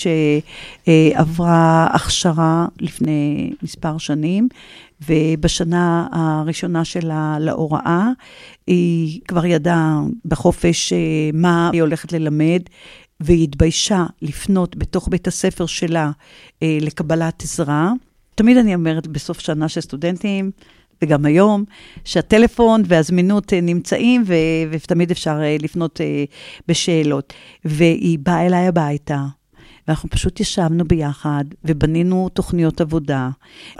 שעברה 0.87 1.89
הכשרה 1.93 2.67
לפני 2.81 3.53
מספר 3.63 3.99
שנים, 3.99 4.49
ובשנה 5.09 6.07
הראשונה 6.13 6.85
שלה 6.85 7.37
להוראה, 7.41 8.09
היא 8.67 9.21
כבר 9.29 9.47
ידעה 9.47 10.01
בחופש 10.25 10.93
אה, 10.93 10.99
מה 11.33 11.71
היא 11.73 11.83
הולכת 11.83 12.13
ללמד, 12.13 12.61
והיא 13.21 13.45
התביישה 13.45 14.07
לפנות 14.23 14.77
בתוך 14.77 15.09
בית 15.09 15.27
הספר 15.29 15.67
שלה 15.67 16.11
אה, 16.63 16.79
לקבלת 16.81 17.43
עזרה. 17.43 17.93
תמיד 18.35 18.57
אני 18.57 18.75
אומרת 18.75 19.07
בסוף 19.07 19.41
שנה 19.41 19.69
של 19.69 19.81
סטודנטים, 19.81 20.51
וגם 21.03 21.25
היום, 21.25 21.65
שהטלפון 22.05 22.83
והזמינות 22.87 23.53
אה, 23.53 23.61
נמצאים, 23.61 24.23
ו- 24.27 24.35
ותמיד 24.71 25.11
אפשר 25.11 25.41
אה, 25.43 25.57
לפנות 25.61 26.01
אה, 26.01 26.25
בשאלות. 26.69 27.33
והיא 27.65 28.19
באה 28.19 28.47
אליי 28.47 28.67
הביתה, 28.67 29.25
ואנחנו 29.89 30.11
פשוט 30.11 30.41
ישבנו 30.41 30.85
ביחד 30.85 31.45
ובנינו 31.65 32.29
תוכניות 32.29 32.81
עבודה. 32.81 33.31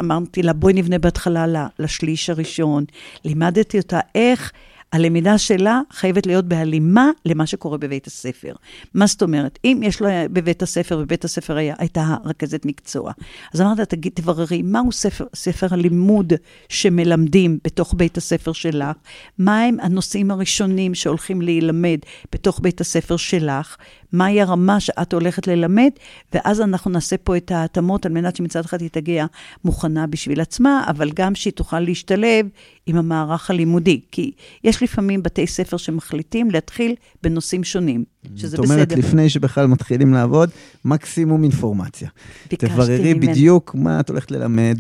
אמרתי 0.01 0.43
לה, 0.43 0.53
בואי 0.53 0.75
נבנה 0.75 0.99
בהתחלה 0.99 1.67
לשליש 1.79 2.31
הראשון. 2.31 2.85
לימדתי 3.25 3.79
אותה 3.79 4.01
איך 4.15 4.53
הלמידה 4.93 5.39
שלה 5.39 5.81
חייבת 5.93 6.27
להיות 6.27 6.45
בהלימה 6.45 7.11
למה 7.25 7.47
שקורה 7.47 7.79
בבית 7.79 8.07
הספר. 8.07 8.53
מה 8.95 9.07
זאת 9.07 9.23
אומרת? 9.23 9.59
אם 9.65 9.81
יש 9.83 10.01
לו 10.01 10.09
בבית 10.33 10.63
הספר, 10.63 10.99
בבית 10.99 11.25
הספר 11.25 11.57
היה, 11.57 11.75
הייתה 11.79 12.17
רכזת 12.25 12.65
מקצוע, 12.65 13.13
אז 13.55 13.61
אמרת, 13.61 13.81
תגיד, 13.81 14.13
תבררי, 14.15 14.63
מהו 14.63 14.93
ספר, 14.93 15.25
ספר 15.35 15.67
הלימוד 15.71 16.33
שמלמדים 16.69 17.59
בתוך 17.65 17.95
בית 17.97 18.17
הספר 18.17 18.53
שלך? 18.53 18.97
מהם 19.39 19.77
הנושאים 19.81 20.31
הראשונים 20.31 20.95
שהולכים 20.95 21.43
להילמד 21.43 21.99
בתוך 22.33 22.61
בית 22.63 22.81
הספר 22.81 23.17
שלך? 23.17 23.77
מהי 24.13 24.41
הרמה 24.41 24.81
שאת 24.81 25.13
הולכת 25.13 25.47
ללמד, 25.47 25.91
ואז 26.35 26.61
אנחנו 26.61 26.91
נעשה 26.91 27.17
פה 27.17 27.37
את 27.37 27.51
ההתאמות 27.51 28.07
על 28.07 28.13
מנת 28.13 28.37
שמצד 28.37 28.61
אחד 28.61 28.81
היא 28.81 28.91
תגיע 28.93 29.27
מוכנה 29.65 30.07
בשביל 30.07 30.41
עצמה, 30.41 30.85
אבל 30.89 31.11
גם 31.15 31.35
שהיא 31.35 31.53
תוכל 31.53 31.81
להשתלב 31.81 32.47
עם 32.87 32.97
המערך 32.97 33.51
הלימודי. 33.51 34.01
כי 34.13 34.33
יש 34.65 34.83
לפעמים 34.83 35.23
בתי 35.23 35.47
ספר 35.47 35.77
שמחליטים 35.77 36.51
להתחיל 36.51 36.95
בנושאים 37.23 37.65
שונים, 37.65 38.05
שזה 38.37 38.57
בסדר. 38.57 38.67
זאת 38.67 38.73
אומרת, 38.73 38.93
לפני 38.93 39.31
שבכלל 39.31 39.67
מתחילים 39.67 40.15
לעבוד, 40.15 40.51
מקסימום 40.85 41.43
אינפורמציה. 41.43 42.09
תבררי 42.49 43.15
ממנו. 43.15 43.33
בדיוק 43.33 43.75
מה 43.75 44.01
את 44.01 44.11
הולכת 44.11 44.31
ללמד. 44.31 44.79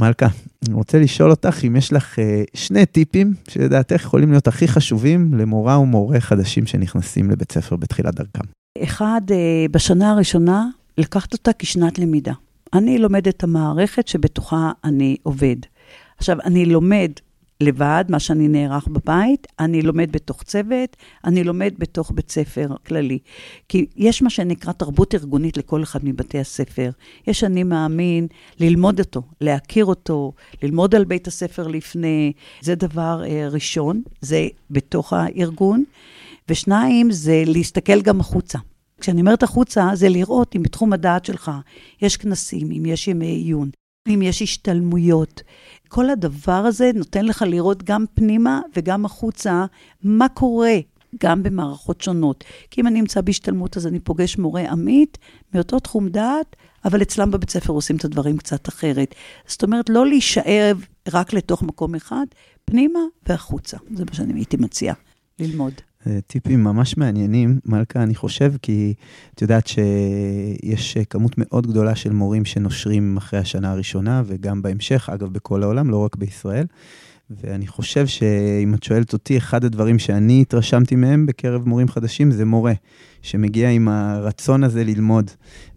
מלכה, 0.00 0.26
אני 0.66 0.74
רוצה 0.74 0.98
לשאול 0.98 1.30
אותך 1.30 1.64
אם 1.66 1.76
יש 1.76 1.92
לך 1.92 2.18
אה, 2.18 2.42
שני 2.54 2.86
טיפים 2.86 3.34
שלדעתך 3.48 4.02
יכולים 4.04 4.30
להיות 4.30 4.48
הכי 4.48 4.68
חשובים 4.68 5.34
למורה 5.34 5.78
ומורה 5.78 6.20
חדשים 6.20 6.66
שנכנסים 6.66 7.30
לבית 7.30 7.52
ספר 7.52 7.76
בתחילת 7.76 8.14
דרכם. 8.14 8.44
אחד, 8.82 9.20
אה, 9.30 9.66
בשנה 9.70 10.10
הראשונה, 10.10 10.66
לקחת 10.98 11.32
אותה 11.32 11.50
כשנת 11.58 11.98
למידה. 11.98 12.32
אני 12.72 12.98
לומד 12.98 13.28
את 13.28 13.44
המערכת 13.44 14.08
שבתוכה 14.08 14.70
אני 14.84 15.16
עובד. 15.22 15.56
עכשיו, 16.18 16.36
אני 16.44 16.66
לומד 16.66 17.10
לבד, 17.60 18.04
מה 18.08 18.18
שאני 18.20 18.48
נערך 18.48 18.88
בבית, 18.88 19.46
אני 19.58 19.82
לומד 19.82 20.12
בתוך 20.12 20.42
צוות, 20.42 20.96
אני 21.24 21.44
לומד 21.44 21.74
בתוך 21.78 22.12
בית 22.14 22.30
ספר 22.30 22.68
כללי. 22.86 23.18
כי 23.68 23.86
יש 23.96 24.22
מה 24.22 24.30
שנקרא 24.30 24.72
תרבות 24.72 25.14
ארגונית 25.14 25.56
לכל 25.56 25.82
אחד 25.82 26.04
מבתי 26.04 26.38
הספר. 26.38 26.90
יש 27.26 27.44
אני 27.44 27.62
מאמין 27.62 28.26
ללמוד 28.60 28.98
אותו, 29.00 29.22
להכיר 29.40 29.84
אותו, 29.84 30.32
ללמוד 30.62 30.94
על 30.94 31.04
בית 31.04 31.26
הספר 31.26 31.66
לפני. 31.66 32.32
זה 32.60 32.74
דבר 32.74 33.22
אה, 33.24 33.48
ראשון, 33.50 34.02
זה 34.20 34.48
בתוך 34.70 35.12
הארגון. 35.12 35.84
ושניים, 36.48 37.10
זה 37.10 37.42
להסתכל 37.46 38.02
גם 38.02 38.20
החוצה. 38.20 38.58
כשאני 39.00 39.20
אומרת 39.20 39.42
החוצה, 39.42 39.90
זה 39.94 40.08
לראות 40.08 40.56
אם 40.56 40.62
בתחום 40.62 40.92
הדעת 40.92 41.24
שלך 41.24 41.50
יש 42.02 42.16
כנסים, 42.16 42.70
אם 42.70 42.86
יש 42.86 43.08
ימי 43.08 43.26
עיון, 43.26 43.70
אם 44.08 44.22
יש 44.22 44.42
השתלמויות. 44.42 45.42
כל 45.88 46.10
הדבר 46.10 46.52
הזה 46.52 46.90
נותן 46.94 47.24
לך 47.24 47.44
לראות 47.46 47.82
גם 47.82 48.04
פנימה 48.14 48.60
וגם 48.76 49.04
החוצה 49.04 49.64
מה 50.02 50.28
קורה, 50.28 50.74
גם 51.20 51.42
במערכות 51.42 52.00
שונות. 52.00 52.44
כי 52.70 52.80
אם 52.80 52.86
אני 52.86 53.00
נמצא 53.00 53.20
בהשתלמות, 53.20 53.76
אז 53.76 53.86
אני 53.86 54.00
פוגש 54.00 54.38
מורה 54.38 54.70
עמית 54.70 55.18
מאותו 55.54 55.80
תחום 55.80 56.08
דעת, 56.08 56.56
אבל 56.84 57.02
אצלם 57.02 57.30
בבית 57.30 57.50
ספר 57.50 57.72
עושים 57.72 57.96
את 57.96 58.04
הדברים 58.04 58.36
קצת 58.36 58.68
אחרת. 58.68 59.14
זאת 59.46 59.62
אומרת, 59.62 59.88
לא 59.88 60.06
להישאר 60.06 60.72
רק 61.12 61.32
לתוך 61.32 61.62
מקום 61.62 61.94
אחד, 61.94 62.26
פנימה 62.64 63.00
והחוצה. 63.28 63.76
זה 63.94 64.04
מה 64.04 64.14
שאני 64.14 64.32
הייתי 64.32 64.56
מציעה, 64.56 64.94
ללמוד. 65.38 65.74
אה, 66.06 66.20
טיפים 66.26 66.64
ממש 66.64 66.96
מעניינים, 66.96 67.60
מלכה, 67.66 68.02
אני 68.02 68.14
חושב, 68.14 68.52
כי 68.62 68.94
את 69.34 69.42
יודעת 69.42 69.66
שיש 69.66 70.96
אה, 70.96 71.04
כמות 71.04 71.32
מאוד 71.38 71.66
גדולה 71.66 71.94
של 71.94 72.12
מורים 72.12 72.44
שנושרים 72.44 73.16
אחרי 73.16 73.38
השנה 73.38 73.72
הראשונה, 73.72 74.22
וגם 74.26 74.62
בהמשך, 74.62 75.08
אגב, 75.08 75.32
בכל 75.32 75.62
העולם, 75.62 75.90
לא 75.90 76.04
רק 76.04 76.16
בישראל. 76.16 76.66
ואני 77.30 77.66
חושב 77.66 78.06
שאם 78.06 78.74
את 78.74 78.82
שואלת 78.82 79.12
אותי, 79.12 79.38
אחד 79.38 79.64
הדברים 79.64 79.98
שאני 79.98 80.42
התרשמתי 80.42 80.96
מהם 80.96 81.26
בקרב 81.26 81.68
מורים 81.68 81.88
חדשים 81.88 82.30
זה 82.30 82.44
מורה, 82.44 82.72
שמגיע 83.22 83.70
עם 83.70 83.88
הרצון 83.88 84.64
הזה 84.64 84.84
ללמוד, 84.84 85.30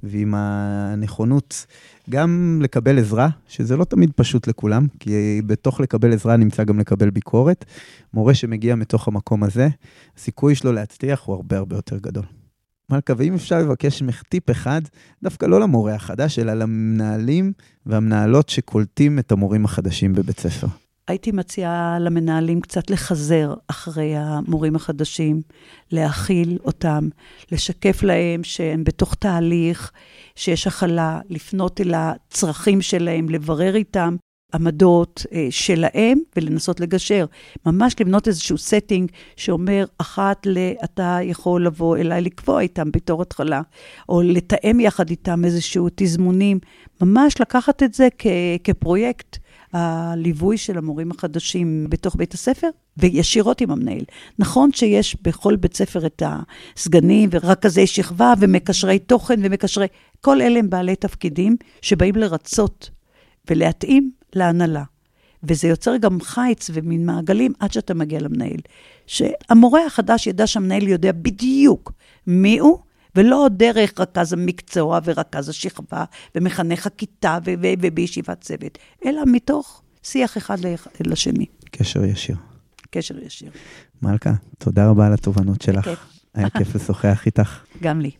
ועם 0.04 0.34
הנכונות 0.38 1.66
גם 2.10 2.60
לקבל 2.64 3.00
עזרה, 3.00 3.30
שזה 3.48 3.78
לא 3.78 3.84
תמיד 3.84 4.12
פשוט 4.16 4.48
לכולם, 4.48 4.88
כי 5.00 5.42
בתוך 5.46 5.80
לקבל 5.80 6.14
עזרה 6.14 6.38
נמצא 6.38 6.64
גם 6.64 6.80
לקבל 6.80 7.10
ביקורת. 7.10 7.66
מורה 8.14 8.34
שמגיע 8.34 8.76
מתוך 8.76 9.08
המקום 9.08 9.44
הזה, 9.44 9.68
הסיכוי 10.18 10.56
שלו 10.56 10.72
להצליח 10.72 11.24
הוא 11.26 11.36
הרבה 11.36 11.58
הרבה 11.58 11.76
יותר 11.76 11.98
גדול. 11.98 12.26
מלכה, 12.90 13.14
ואם 13.18 13.34
אפשר 13.34 13.60
לבקש 13.60 14.02
ממך 14.02 14.24
טיפ 14.30 14.52
אחד, 14.52 14.82
דווקא 15.24 15.46
לא 15.46 15.60
למורה 15.60 15.96
החדש, 15.96 16.40
אלא 16.40 16.54
למנהלים 16.54 17.52
והמנהלות 17.86 18.50
שקולטים 18.50 19.20
את 19.20 19.32
המורים 19.32 19.66
החדשים 19.66 20.14
בבית 20.14 20.40
ספר. 20.40 20.68
הייתי 21.08 21.32
מציעה 21.32 21.98
למנהלים 22.00 22.62
קצת 22.62 22.90
לחזר 22.90 23.54
אחרי 23.68 24.16
המורים 24.16 24.76
החדשים, 24.76 25.42
להכיל 25.92 26.58
אותם, 26.66 27.10
לשקף 27.52 28.04
להם 28.04 28.44
שהם 28.44 28.84
בתוך 28.84 29.16
תהליך, 29.16 29.92
שיש 30.36 30.68
הכלה, 30.68 31.20
לפנות 31.30 31.82
אל 31.82 31.94
הצרכים 31.96 32.82
שלהם, 32.82 33.30
לברר 33.30 33.76
איתם 33.76 34.16
עמדות 34.54 35.26
אה, 35.34 35.48
שלהם 35.50 36.20
ולנסות 36.36 36.80
לגשר. 36.80 37.26
ממש 37.66 37.96
לבנות 38.00 38.28
איזשהו 38.28 38.56
setting 38.56 39.08
שאומר, 39.36 39.86
אחת 39.98 40.46
ל... 40.46 40.58
אתה 40.84 41.18
יכול 41.24 41.66
לבוא 41.66 41.98
אליי 41.98 42.22
לקבוע 42.22 42.62
איתם 42.62 42.92
בתור 42.92 43.22
התחלה, 43.22 43.62
או 44.10 44.22
לתאם 44.22 44.80
יחד 44.80 45.10
איתם 45.10 45.46
איזשהו 45.46 45.88
תזמונים. 45.96 46.60
ממש 47.02 47.42
לקחת 47.42 47.84
את 47.84 47.94
זה 47.94 48.08
כ... 48.18 48.28
כפרויקט. 48.64 49.43
הליווי 49.74 50.58
של 50.58 50.78
המורים 50.78 51.12
החדשים 51.12 51.86
בתוך 51.90 52.16
בית 52.16 52.34
הספר, 52.34 52.70
וישירות 52.98 53.62
עם 53.62 53.72
המנהל. 53.72 54.04
נכון 54.40 54.72
שיש 54.72 55.18
בכל 55.22 55.56
בית 55.56 55.76
ספר 55.76 56.06
את 56.06 56.24
הסגנים 56.26 57.30
ורכזי 57.32 57.88
שכבה 57.88 58.34
ומקשרי 58.40 59.00
תוכן 59.00 59.40
ומקשרי... 59.44 59.88
כל 60.22 60.42
אלה 60.42 60.60
הם 60.60 60.70
בעלי 60.70 60.96
תפקידים 60.96 61.56
שבאים 61.82 62.16
לרצות 62.16 62.90
ולהתאים 63.50 64.12
להנהלה. 64.36 64.84
וזה 65.44 65.68
יוצר 65.68 65.98
גם 65.98 66.22
חיץ 66.22 66.70
ומין 66.74 67.06
מעגלים 67.06 67.54
עד 67.60 67.74
שאתה 67.74 67.94
מגיע 67.94 68.20
למנהל. 68.20 68.60
שהמורה 69.08 69.86
החדש 69.86 70.28
ידע 70.28 70.48
שהמנהל 70.48 70.88
יודע 70.88 71.12
בדיוק 71.12 71.92
מי 72.28 72.60
הוא, 72.60 72.80
ולא 73.16 73.48
דרך 73.52 74.00
רכז 74.00 74.34
המקצוע 74.34 75.00
ורכז 75.04 75.50
השכבה 75.50 76.04
ומחנך 76.36 76.88
הכיתה 76.88 77.38
ובישיבת 77.82 78.42
צוות, 78.42 78.78
אלא 79.06 79.22
מתוך 79.26 79.82
שיח 80.04 80.38
אחד 80.38 80.58
לשני. 81.00 81.46
קשר 81.72 82.04
ישיר. 82.04 82.36
קשר 82.90 83.20
ישיר. 83.20 83.52
מלכה, 84.02 84.34
תודה 84.58 84.90
רבה 84.90 85.08
על 85.08 85.14
התובנות 85.14 85.62
שלך. 85.62 85.86
כיף. 85.86 86.00
היה 86.34 86.50
כיף 86.50 86.76
לשוחח 86.76 87.26
איתך. 87.26 87.64
גם 87.84 88.02
לי. 88.02 88.12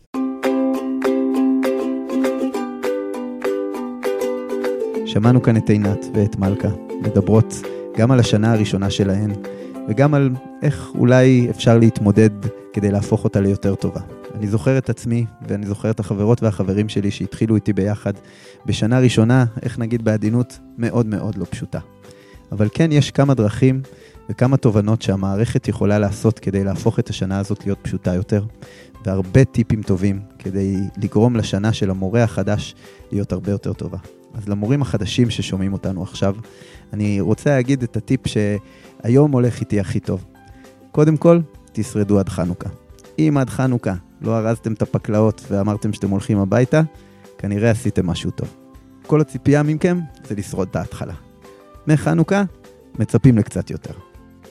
שמענו 5.06 5.42
כאן 5.42 5.56
את 5.56 5.70
עינת 5.70 6.06
ואת 6.14 6.36
מלכה, 6.36 6.68
מדברות 7.02 7.54
גם 7.96 8.10
על 8.10 8.20
השנה 8.20 8.52
הראשונה 8.52 8.90
שלהן, 8.90 9.32
וגם 9.88 10.14
על 10.14 10.30
איך 10.62 10.90
אולי 10.94 11.46
אפשר 11.50 11.78
להתמודד 11.78 12.30
כדי 12.72 12.90
להפוך 12.90 13.24
אותה 13.24 13.40
ליותר 13.40 13.74
טובה. 13.74 14.00
אני 14.34 14.46
זוכר 14.46 14.78
את 14.78 14.90
עצמי, 14.90 15.26
ואני 15.48 15.66
זוכר 15.66 15.90
את 15.90 16.00
החברות 16.00 16.42
והחברים 16.42 16.88
שלי 16.88 17.10
שהתחילו 17.10 17.54
איתי 17.54 17.72
ביחד 17.72 18.12
בשנה 18.66 18.98
ראשונה, 18.98 19.44
איך 19.62 19.78
נגיד 19.78 20.04
בעדינות, 20.04 20.58
מאוד 20.78 21.06
מאוד 21.06 21.38
לא 21.38 21.44
פשוטה. 21.50 21.78
אבל 22.52 22.68
כן, 22.74 22.92
יש 22.92 23.10
כמה 23.10 23.34
דרכים 23.34 23.82
וכמה 24.28 24.56
תובנות 24.56 25.02
שהמערכת 25.02 25.68
יכולה 25.68 25.98
לעשות 25.98 26.38
כדי 26.38 26.64
להפוך 26.64 26.98
את 26.98 27.10
השנה 27.10 27.38
הזאת 27.38 27.66
להיות 27.66 27.78
פשוטה 27.82 28.14
יותר, 28.14 28.44
והרבה 29.04 29.44
טיפים 29.44 29.82
טובים 29.82 30.20
כדי 30.38 30.76
לגרום 30.96 31.36
לשנה 31.36 31.72
של 31.72 31.90
המורה 31.90 32.22
החדש 32.22 32.74
להיות 33.12 33.32
הרבה 33.32 33.50
יותר 33.50 33.72
טובה. 33.72 33.98
אז 34.34 34.48
למורים 34.48 34.82
החדשים 34.82 35.30
ששומעים 35.30 35.72
אותנו 35.72 36.02
עכשיו, 36.02 36.36
אני 36.92 37.20
רוצה 37.20 37.50
להגיד 37.50 37.82
את 37.82 37.96
הטיפ 37.96 38.20
שהיום 38.26 39.32
הולך 39.32 39.60
איתי 39.60 39.80
הכי 39.80 40.00
טוב. 40.00 40.24
קודם 40.92 41.16
כל, 41.16 41.40
תשרדו 41.72 42.18
עד 42.18 42.28
חנוכה. 42.28 42.68
אם 43.18 43.36
עד 43.40 43.50
חנוכה 43.50 43.94
לא 44.24 44.38
ארזתם 44.38 44.72
את 44.72 44.82
הפקלאות 44.82 45.44
ואמרתם 45.50 45.92
שאתם 45.92 46.10
הולכים 46.10 46.38
הביתה, 46.38 46.82
כנראה 47.38 47.70
עשיתם 47.70 48.06
משהו 48.06 48.30
טוב. 48.30 48.54
כל 49.06 49.20
הציפייה 49.20 49.62
מכם 49.62 49.98
זה 50.28 50.34
לשרוד 50.34 50.68
את 50.70 50.76
ההתחלה. 50.76 51.14
מחנוכה, 51.86 52.42
מצפים 52.98 53.38
לקצת 53.38 53.70
יותר. 53.70 53.92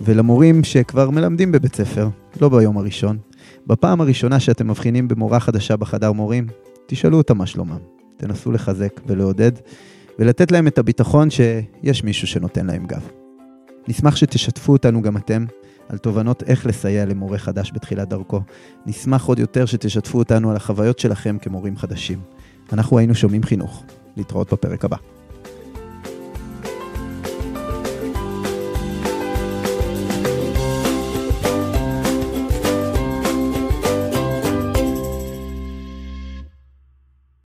ולמורים 0.01 0.63
שכבר 0.63 1.09
מלמדים 1.09 1.51
בבית 1.51 1.75
ספר, 1.75 2.09
לא 2.41 2.49
ביום 2.49 2.77
הראשון, 2.77 3.17
בפעם 3.67 4.01
הראשונה 4.01 4.39
שאתם 4.39 4.67
מבחינים 4.67 5.07
במורה 5.07 5.39
חדשה 5.39 5.77
בחדר 5.77 6.12
מורים, 6.12 6.47
תשאלו 6.88 7.17
אותם 7.17 7.38
מה 7.38 7.45
שלומם. 7.45 7.79
תנסו 8.17 8.51
לחזק 8.51 9.01
ולעודד, 9.07 9.51
ולתת 10.19 10.51
להם 10.51 10.67
את 10.67 10.77
הביטחון 10.77 11.29
שיש 11.29 12.03
מישהו 12.03 12.27
שנותן 12.27 12.65
להם 12.65 12.86
גב. 12.86 13.09
נשמח 13.88 14.15
שתשתפו 14.15 14.71
אותנו 14.71 15.01
גם 15.01 15.17
אתם 15.17 15.45
על 15.89 15.98
תובנות 15.98 16.43
איך 16.43 16.65
לסייע 16.65 17.06
למורה 17.06 17.38
חדש 17.38 17.72
בתחילת 17.74 18.10
דרכו. 18.10 18.41
נשמח 18.86 19.26
עוד 19.26 19.39
יותר 19.39 19.65
שתשתפו 19.65 20.17
אותנו 20.17 20.50
על 20.50 20.56
החוויות 20.56 21.00
שלכם 21.00 21.38
כמורים 21.41 21.78
חדשים. 21.78 22.19
אנחנו 22.74 22.98
היינו 22.98 23.15
שומעים 23.15 23.43
חינוך. 23.43 23.84
להתראות 24.17 24.54
בפרק 24.54 24.86
הבא. 24.86 24.98